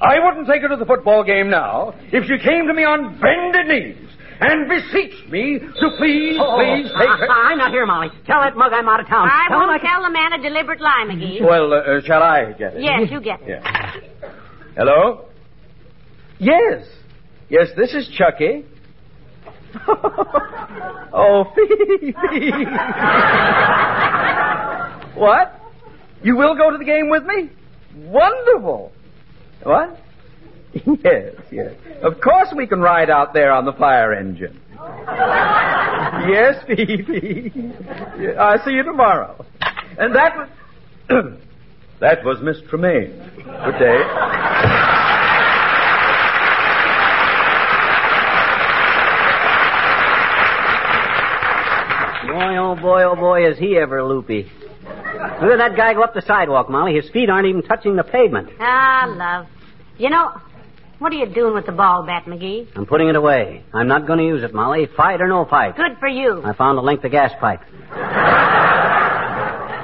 I 0.00 0.18
wouldn't 0.18 0.48
take 0.48 0.62
her 0.62 0.68
to 0.68 0.76
the 0.76 0.86
football 0.86 1.22
game 1.22 1.50
now 1.50 1.94
if 2.10 2.24
she 2.24 2.36
came 2.44 2.66
to 2.66 2.74
me 2.74 2.82
on 2.84 3.20
bended 3.20 3.68
knees 3.68 4.08
and 4.40 4.66
beseeched 4.68 5.28
me 5.30 5.58
to 5.60 5.86
please, 5.98 6.40
please 6.40 6.88
take 6.98 7.14
her. 7.20 7.28
I'm 7.30 7.58
not 7.58 7.70
here, 7.70 7.86
Molly. 7.86 8.08
Tell 8.26 8.40
that 8.40 8.56
mug 8.56 8.72
I'm 8.72 8.88
out 8.88 9.00
of 9.00 9.06
town. 9.06 9.28
I 9.30 9.46
Tell 9.48 9.60
him 9.60 9.68
won't 9.68 9.82
can- 9.82 9.90
tell 9.90 10.02
the 10.02 10.10
man 10.10 10.32
a 10.32 10.42
deliberate 10.42 10.80
lie, 10.80 11.04
McGee. 11.06 11.42
Well, 11.46 11.72
uh, 11.74 11.76
uh, 11.76 12.00
shall 12.02 12.22
I 12.22 12.52
get 12.52 12.74
it? 12.74 12.82
Yes, 12.82 13.08
you 13.10 13.20
get 13.20 13.40
it. 13.42 13.48
Yeah. 13.62 13.94
Hello? 14.76 15.26
Yes. 16.40 16.86
Yes, 17.50 17.68
this 17.76 17.92
is 17.94 18.08
Chucky. 18.16 18.64
oh, 21.12 21.44
Phoebe. 21.54 22.14
what? 25.14 25.60
You 26.22 26.36
will 26.36 26.56
go 26.56 26.70
to 26.70 26.78
the 26.78 26.84
game 26.84 27.10
with 27.10 27.24
me? 27.24 27.50
Wonderful. 27.94 28.92
What? 29.62 29.98
Yes, 31.04 31.34
yes. 31.50 31.74
Of 32.00 32.20
course 32.20 32.54
we 32.56 32.64
can 32.64 32.80
ride 32.80 33.10
out 33.10 33.34
there 33.34 33.50
on 33.50 33.64
the 33.64 33.72
fire 33.72 34.14
engine. 34.14 34.60
yes, 36.30 36.62
Phoebe. 36.64 37.52
I'll 38.38 38.64
see 38.64 38.70
you 38.70 38.84
tomorrow. 38.84 39.44
And 39.98 40.14
that 40.14 40.36
was. 40.36 40.48
that 42.00 42.24
was 42.24 42.38
Miss 42.40 42.58
Tremaine. 42.70 43.16
Good 43.36 43.78
day. 43.80 43.98
Boy, 52.40 52.56
oh 52.56 52.74
boy, 52.74 53.02
oh 53.04 53.16
boy, 53.16 53.50
is 53.50 53.58
he 53.58 53.76
ever 53.76 54.02
loopy. 54.02 54.50
Look 55.42 55.52
at 55.52 55.58
that 55.58 55.76
guy 55.76 55.92
go 55.92 56.02
up 56.02 56.14
the 56.14 56.22
sidewalk, 56.22 56.70
Molly. 56.70 56.94
His 56.94 57.10
feet 57.10 57.28
aren't 57.28 57.46
even 57.46 57.60
touching 57.62 57.96
the 57.96 58.02
pavement. 58.02 58.48
Ah, 58.58 59.04
love. 59.14 59.46
You 59.98 60.08
know, 60.08 60.32
what 61.00 61.12
are 61.12 61.16
you 61.16 61.26
doing 61.26 61.52
with 61.52 61.66
the 61.66 61.72
ball 61.72 62.02
bat, 62.06 62.24
McGee? 62.24 62.68
I'm 62.74 62.86
putting 62.86 63.08
it 63.08 63.16
away. 63.16 63.62
I'm 63.74 63.88
not 63.88 64.06
going 64.06 64.20
to 64.20 64.24
use 64.24 64.42
it, 64.42 64.54
Molly. 64.54 64.86
Fight 64.96 65.20
or 65.20 65.28
no 65.28 65.44
fight. 65.44 65.76
Good 65.76 65.98
for 66.00 66.08
you. 66.08 66.40
I 66.42 66.54
found 66.54 66.78
a 66.78 66.80
length 66.80 67.04
of 67.04 67.10
gas 67.10 67.30
pipe. 67.38 67.60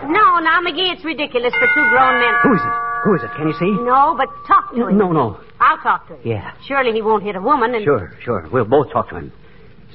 No, 0.09 0.38
now, 0.40 0.62
McGee, 0.64 0.95
it's 0.95 1.05
ridiculous 1.05 1.53
for 1.53 1.66
two 1.75 1.90
grown 1.90 2.21
men. 2.21 2.35
Who 2.42 2.55
is 2.55 2.61
it? 2.62 2.73
Who 3.05 3.14
is 3.16 3.23
it? 3.23 3.31
Can 3.37 3.49
you 3.49 3.55
see? 3.59 3.71
No, 3.85 4.14
but 4.16 4.29
talk 4.49 4.75
to 4.75 4.87
him. 4.88 4.97
No, 4.97 5.12
no. 5.12 5.40
I'll 5.61 5.79
talk 5.83 6.09
to 6.09 6.14
him. 6.14 6.21
Yeah. 6.25 6.55
Surely 6.66 6.92
he 6.92 7.03
won't 7.03 7.23
hit 7.23 7.37
a 7.37 7.40
woman 7.42 7.75
and... 7.75 7.85
Sure, 7.85 8.16
sure. 8.25 8.49
We'll 8.51 8.64
both 8.64 8.90
talk 8.92 9.11
to 9.11 9.16
him. 9.16 9.31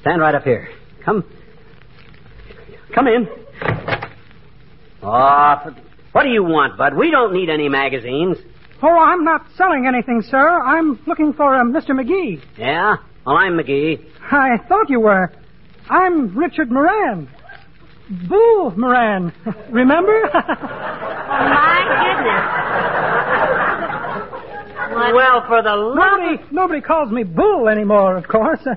Stand 0.01 0.21
right 0.21 0.35
up 0.35 0.43
here. 0.43 0.69
Come. 1.03 1.23
Come 2.93 3.07
in. 3.07 3.27
Oh, 5.03 5.73
what 6.11 6.23
do 6.23 6.29
you 6.29 6.43
want, 6.43 6.77
Bud? 6.77 6.93
We 6.95 7.09
don't 7.09 7.33
need 7.33 7.49
any 7.49 7.69
magazines. 7.69 8.37
Oh, 8.83 8.89
I'm 8.89 9.23
not 9.23 9.45
selling 9.55 9.85
anything, 9.87 10.21
sir. 10.23 10.61
I'm 10.61 10.99
looking 11.07 11.33
for 11.33 11.55
uh, 11.55 11.63
Mr. 11.63 11.91
McGee. 11.91 12.41
Yeah? 12.57 12.97
Well, 13.25 13.37
I'm 13.37 13.53
McGee. 13.53 14.03
I 14.31 14.57
thought 14.67 14.89
you 14.89 14.99
were. 14.99 15.31
I'm 15.89 16.35
Richard 16.37 16.71
Moran. 16.71 17.29
Bull 18.27 18.71
Moran. 18.75 19.33
Remember? 19.71 20.29
Oh, 21.33 21.47
my 21.47 21.79
goodness. 22.03 22.43
What? 24.93 25.13
Well, 25.15 25.45
for 25.47 25.61
the 25.63 25.73
love 25.73 25.95
nobody, 25.95 26.43
nobody 26.51 26.81
calls 26.81 27.09
me 27.09 27.23
Bull 27.23 27.69
anymore, 27.69 28.17
of 28.17 28.27
course. 28.27 28.59
Uh, 28.65 28.75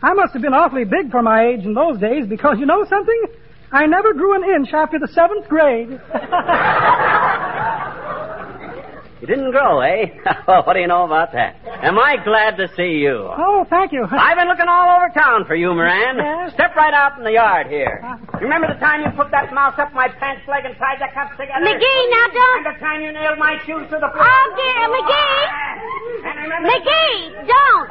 I 0.00 0.12
must 0.14 0.32
have 0.32 0.42
been 0.42 0.54
awfully 0.54 0.84
big 0.84 1.10
for 1.10 1.22
my 1.22 1.48
age 1.48 1.64
in 1.64 1.74
those 1.74 1.98
days 1.98 2.26
because 2.28 2.60
you 2.60 2.66
know 2.66 2.84
something? 2.88 3.22
I 3.70 3.84
never 3.86 4.14
grew 4.14 4.34
an 4.34 4.44
inch 4.44 4.72
after 4.72 4.98
the 4.98 5.08
seventh 5.08 5.46
grade. 5.48 6.00
You 9.20 9.26
didn't 9.26 9.50
grow, 9.50 9.80
eh? 9.82 10.14
what 10.46 10.74
do 10.74 10.80
you 10.80 10.86
know 10.86 11.02
about 11.02 11.32
that? 11.32 11.56
Am 11.82 11.98
I 11.98 12.18
glad 12.22 12.56
to 12.62 12.68
see 12.78 13.02
you? 13.02 13.26
oh, 13.26 13.66
thank 13.68 13.90
you. 13.90 14.06
I've 14.06 14.38
been 14.38 14.46
looking 14.46 14.68
all 14.70 14.94
over 14.94 15.10
town 15.10 15.42
for 15.44 15.56
you, 15.56 15.74
Moran. 15.74 16.18
Yes? 16.22 16.54
Step 16.54 16.76
right 16.76 16.94
out 16.94 17.18
in 17.18 17.24
the 17.24 17.32
yard 17.34 17.66
here. 17.66 17.98
You 18.38 18.46
remember 18.46 18.68
the 18.72 18.78
time 18.78 19.02
you 19.02 19.10
put 19.18 19.32
that 19.34 19.52
mouse 19.52 19.74
up 19.76 19.92
my 19.92 20.06
pants 20.22 20.46
leg 20.46 20.62
and 20.64 20.78
tied 20.78 21.02
the 21.02 21.10
cuffs 21.10 21.34
together? 21.34 21.66
McGee, 21.66 22.02
now 22.14 22.30
don't... 22.30 22.62
And 22.62 22.70
the 22.70 22.78
time 22.78 23.02
you 23.02 23.10
nailed 23.10 23.42
my 23.42 23.58
shoes 23.66 23.90
to 23.90 23.98
the 23.98 24.06
floor? 24.06 24.22
Oh, 24.22 24.46
dear, 24.54 24.86
McGee! 24.86 25.42
And 26.22 26.38
remember... 26.38 26.70
McGee, 26.70 27.42
don't! 27.42 27.90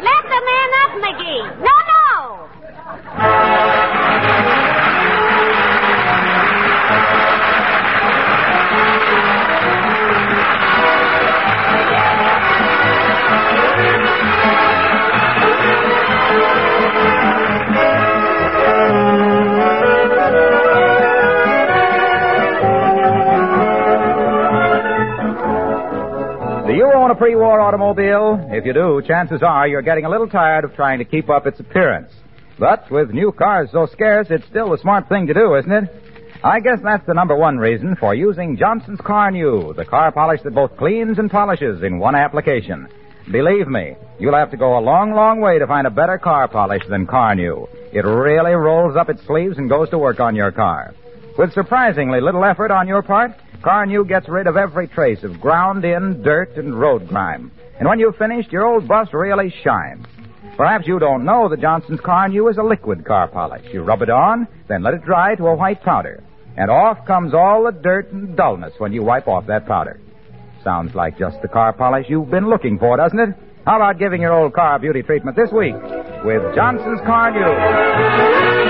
Let 0.00 0.22
the 0.32 0.40
man 0.48 0.68
up, 0.80 0.96
McGee! 0.96 1.60
No, 1.60 1.74
no! 1.92 2.48
A 27.14 27.16
pre-war 27.16 27.60
automobile? 27.60 28.44
If 28.50 28.66
you 28.66 28.72
do, 28.72 29.00
chances 29.06 29.40
are 29.40 29.68
you're 29.68 29.82
getting 29.82 30.04
a 30.04 30.10
little 30.10 30.26
tired 30.26 30.64
of 30.64 30.74
trying 30.74 30.98
to 30.98 31.04
keep 31.04 31.30
up 31.30 31.46
its 31.46 31.60
appearance. 31.60 32.10
But 32.58 32.90
with 32.90 33.10
new 33.10 33.30
cars 33.30 33.68
so 33.70 33.86
scarce, 33.86 34.26
it's 34.30 34.44
still 34.46 34.70
the 34.70 34.78
smart 34.78 35.08
thing 35.08 35.28
to 35.28 35.32
do, 35.32 35.54
isn't 35.54 35.70
it? 35.70 35.84
I 36.42 36.58
guess 36.58 36.80
that's 36.82 37.06
the 37.06 37.14
number 37.14 37.36
one 37.36 37.56
reason 37.56 37.94
for 37.94 38.16
using 38.16 38.56
Johnson's 38.56 38.98
Carnu, 38.98 39.76
the 39.76 39.84
car 39.84 40.10
polish 40.10 40.40
that 40.42 40.56
both 40.56 40.76
cleans 40.76 41.20
and 41.20 41.30
polishes 41.30 41.84
in 41.84 42.00
one 42.00 42.16
application. 42.16 42.88
Believe 43.30 43.68
me, 43.68 43.94
you'll 44.18 44.34
have 44.34 44.50
to 44.50 44.56
go 44.56 44.76
a 44.76 44.82
long, 44.82 45.12
long 45.14 45.40
way 45.40 45.60
to 45.60 45.68
find 45.68 45.86
a 45.86 45.90
better 45.90 46.18
car 46.18 46.48
polish 46.48 46.82
than 46.88 47.06
Carnu. 47.06 47.68
It 47.92 48.04
really 48.04 48.54
rolls 48.54 48.96
up 48.96 49.08
its 49.08 49.24
sleeves 49.24 49.56
and 49.56 49.70
goes 49.70 49.88
to 49.90 49.98
work 49.98 50.18
on 50.18 50.34
your 50.34 50.50
car. 50.50 50.96
With 51.38 51.52
surprisingly 51.52 52.20
little 52.20 52.44
effort 52.44 52.72
on 52.72 52.88
your 52.88 53.02
part, 53.02 53.36
Carnu 53.64 54.06
gets 54.06 54.28
rid 54.28 54.46
of 54.46 54.58
every 54.58 54.86
trace 54.86 55.22
of 55.22 55.40
ground 55.40 55.86
in 55.86 56.22
dirt 56.22 56.58
and 56.58 56.78
road 56.78 57.08
grime. 57.08 57.50
And 57.78 57.88
when 57.88 57.98
you've 57.98 58.16
finished, 58.16 58.52
your 58.52 58.66
old 58.66 58.86
bus 58.86 59.08
really 59.14 59.52
shines. 59.64 60.06
Perhaps 60.58 60.86
you 60.86 60.98
don't 60.98 61.24
know 61.24 61.48
that 61.48 61.62
Johnson's 61.62 62.00
Carnu 62.00 62.50
is 62.50 62.58
a 62.58 62.62
liquid 62.62 63.06
car 63.06 63.26
polish. 63.26 63.64
You 63.72 63.82
rub 63.82 64.02
it 64.02 64.10
on, 64.10 64.46
then 64.68 64.82
let 64.82 64.92
it 64.92 65.02
dry 65.04 65.34
to 65.36 65.46
a 65.46 65.56
white 65.56 65.82
powder. 65.82 66.22
And 66.58 66.70
off 66.70 67.06
comes 67.06 67.32
all 67.32 67.64
the 67.64 67.72
dirt 67.72 68.12
and 68.12 68.36
dullness 68.36 68.74
when 68.76 68.92
you 68.92 69.02
wipe 69.02 69.26
off 69.28 69.46
that 69.46 69.66
powder. 69.66 69.98
Sounds 70.62 70.94
like 70.94 71.18
just 71.18 71.40
the 71.40 71.48
car 71.48 71.72
polish 71.72 72.04
you've 72.10 72.30
been 72.30 72.50
looking 72.50 72.78
for, 72.78 72.98
doesn't 72.98 73.18
it? 73.18 73.30
How 73.64 73.76
about 73.76 73.98
giving 73.98 74.20
your 74.20 74.34
old 74.34 74.52
car 74.52 74.78
beauty 74.78 75.00
treatment 75.02 75.38
this 75.38 75.50
week 75.50 75.74
with 76.22 76.54
Johnson's 76.54 77.00
Carnu? 77.00 78.63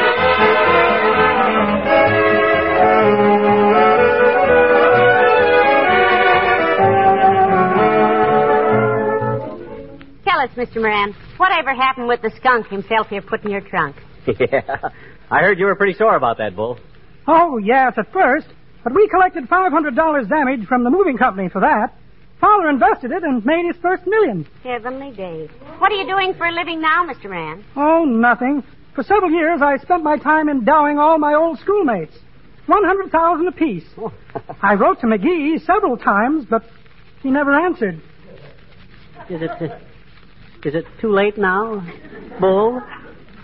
Us, 10.44 10.50
Mr. 10.57 10.76
Moran, 10.76 11.14
whatever 11.38 11.74
happened 11.74 12.07
with 12.07 12.20
the 12.22 12.30
skunk 12.37 12.66
himself 12.68 13.09
here 13.09 13.22
put 13.22 13.44
in 13.44 13.50
your 13.50 13.62
trunk? 13.62 13.96
yeah. 14.26 14.90
I 15.30 15.40
heard 15.40 15.59
you 15.59 15.66
were 15.66 15.74
pretty 15.74 15.94
sore 15.94 16.16
about 16.16 16.38
that, 16.38 16.54
Bull. 16.54 16.78
Oh, 17.26 17.59
yes, 17.59 17.94
at 17.96 18.12
first. 18.12 18.46
But 18.83 18.94
we 18.94 19.09
collected 19.09 19.48
$500 19.48 20.28
damage 20.28 20.66
from 20.68 20.85
the 20.85 20.90
moving 20.90 21.16
company 21.16 21.48
for 21.48 21.61
that. 21.62 21.94
Father 22.40 22.68
invested 22.68 23.11
it 23.11 23.22
and 23.22 23.44
made 23.46 23.64
his 23.66 23.80
first 23.80 24.07
million. 24.07 24.46
Heavenly 24.62 25.12
days. 25.12 25.48
What 25.78 25.90
are 25.90 25.94
you 25.94 26.07
doing 26.07 26.35
for 26.35 26.46
a 26.46 26.52
living 26.52 26.83
now, 26.83 27.07
Mr. 27.07 27.24
Moran? 27.24 27.64
Oh, 27.74 28.04
nothing. 28.04 28.62
For 28.94 29.02
several 29.02 29.30
years, 29.30 29.61
I 29.62 29.78
spent 29.78 30.02
my 30.02 30.18
time 30.18 30.50
endowing 30.50 30.98
all 30.98 31.18
my 31.18 31.35
old 31.35 31.59
schoolmates. 31.61 32.14
100000 32.66 33.48
apiece. 33.48 33.85
I 34.62 34.74
wrote 34.74 35.00
to 35.00 35.07
McGee 35.07 35.64
several 35.64 35.96
times, 35.96 36.44
but 36.48 36.64
he 37.22 37.30
never 37.30 37.54
answered. 37.54 38.02
Is 39.30 39.40
it, 39.40 39.50
uh, 39.50 39.78
is 40.66 40.74
it 40.74 40.85
too 41.00 41.11
late 41.12 41.37
now, 41.37 41.87
Bull? 42.40 42.81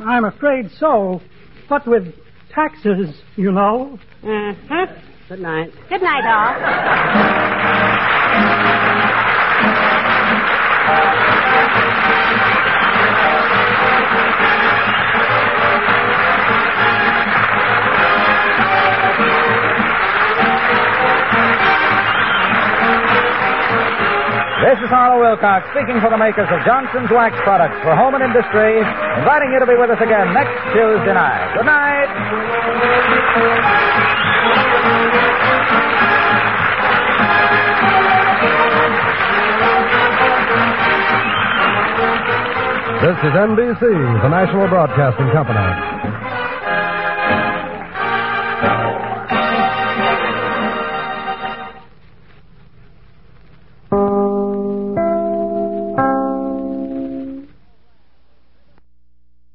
I'm 0.00 0.24
afraid 0.24 0.70
so. 0.78 1.20
What 1.68 1.86
with 1.86 2.14
taxes, 2.52 3.22
you 3.36 3.52
know. 3.52 3.98
Uh-huh. 4.22 4.86
Good 5.28 5.40
night. 5.40 5.72
Good 5.88 6.02
night, 6.02 6.24
all. 8.74 8.79
This 24.60 24.76
is 24.76 24.92
Harlow 24.92 25.24
Wilcox 25.24 25.64
speaking 25.72 26.04
for 26.04 26.12
the 26.12 26.20
makers 26.20 26.44
of 26.52 26.60
Johnson's 26.68 27.08
Wax 27.08 27.32
Products 27.48 27.80
for 27.80 27.96
home 27.96 28.12
and 28.12 28.20
industry, 28.20 28.76
inviting 29.16 29.56
you 29.56 29.58
to 29.58 29.64
be 29.64 29.72
with 29.72 29.88
us 29.88 29.96
again 30.04 30.36
next 30.36 30.52
Tuesday 30.76 31.16
night. 31.16 31.56
Good 31.56 31.64
night. 31.64 32.10
This 43.00 43.16
is 43.16 43.32
NBC, 43.32 43.80
the 43.80 44.28
national 44.28 44.68
broadcasting 44.68 45.32
company. 45.32 45.89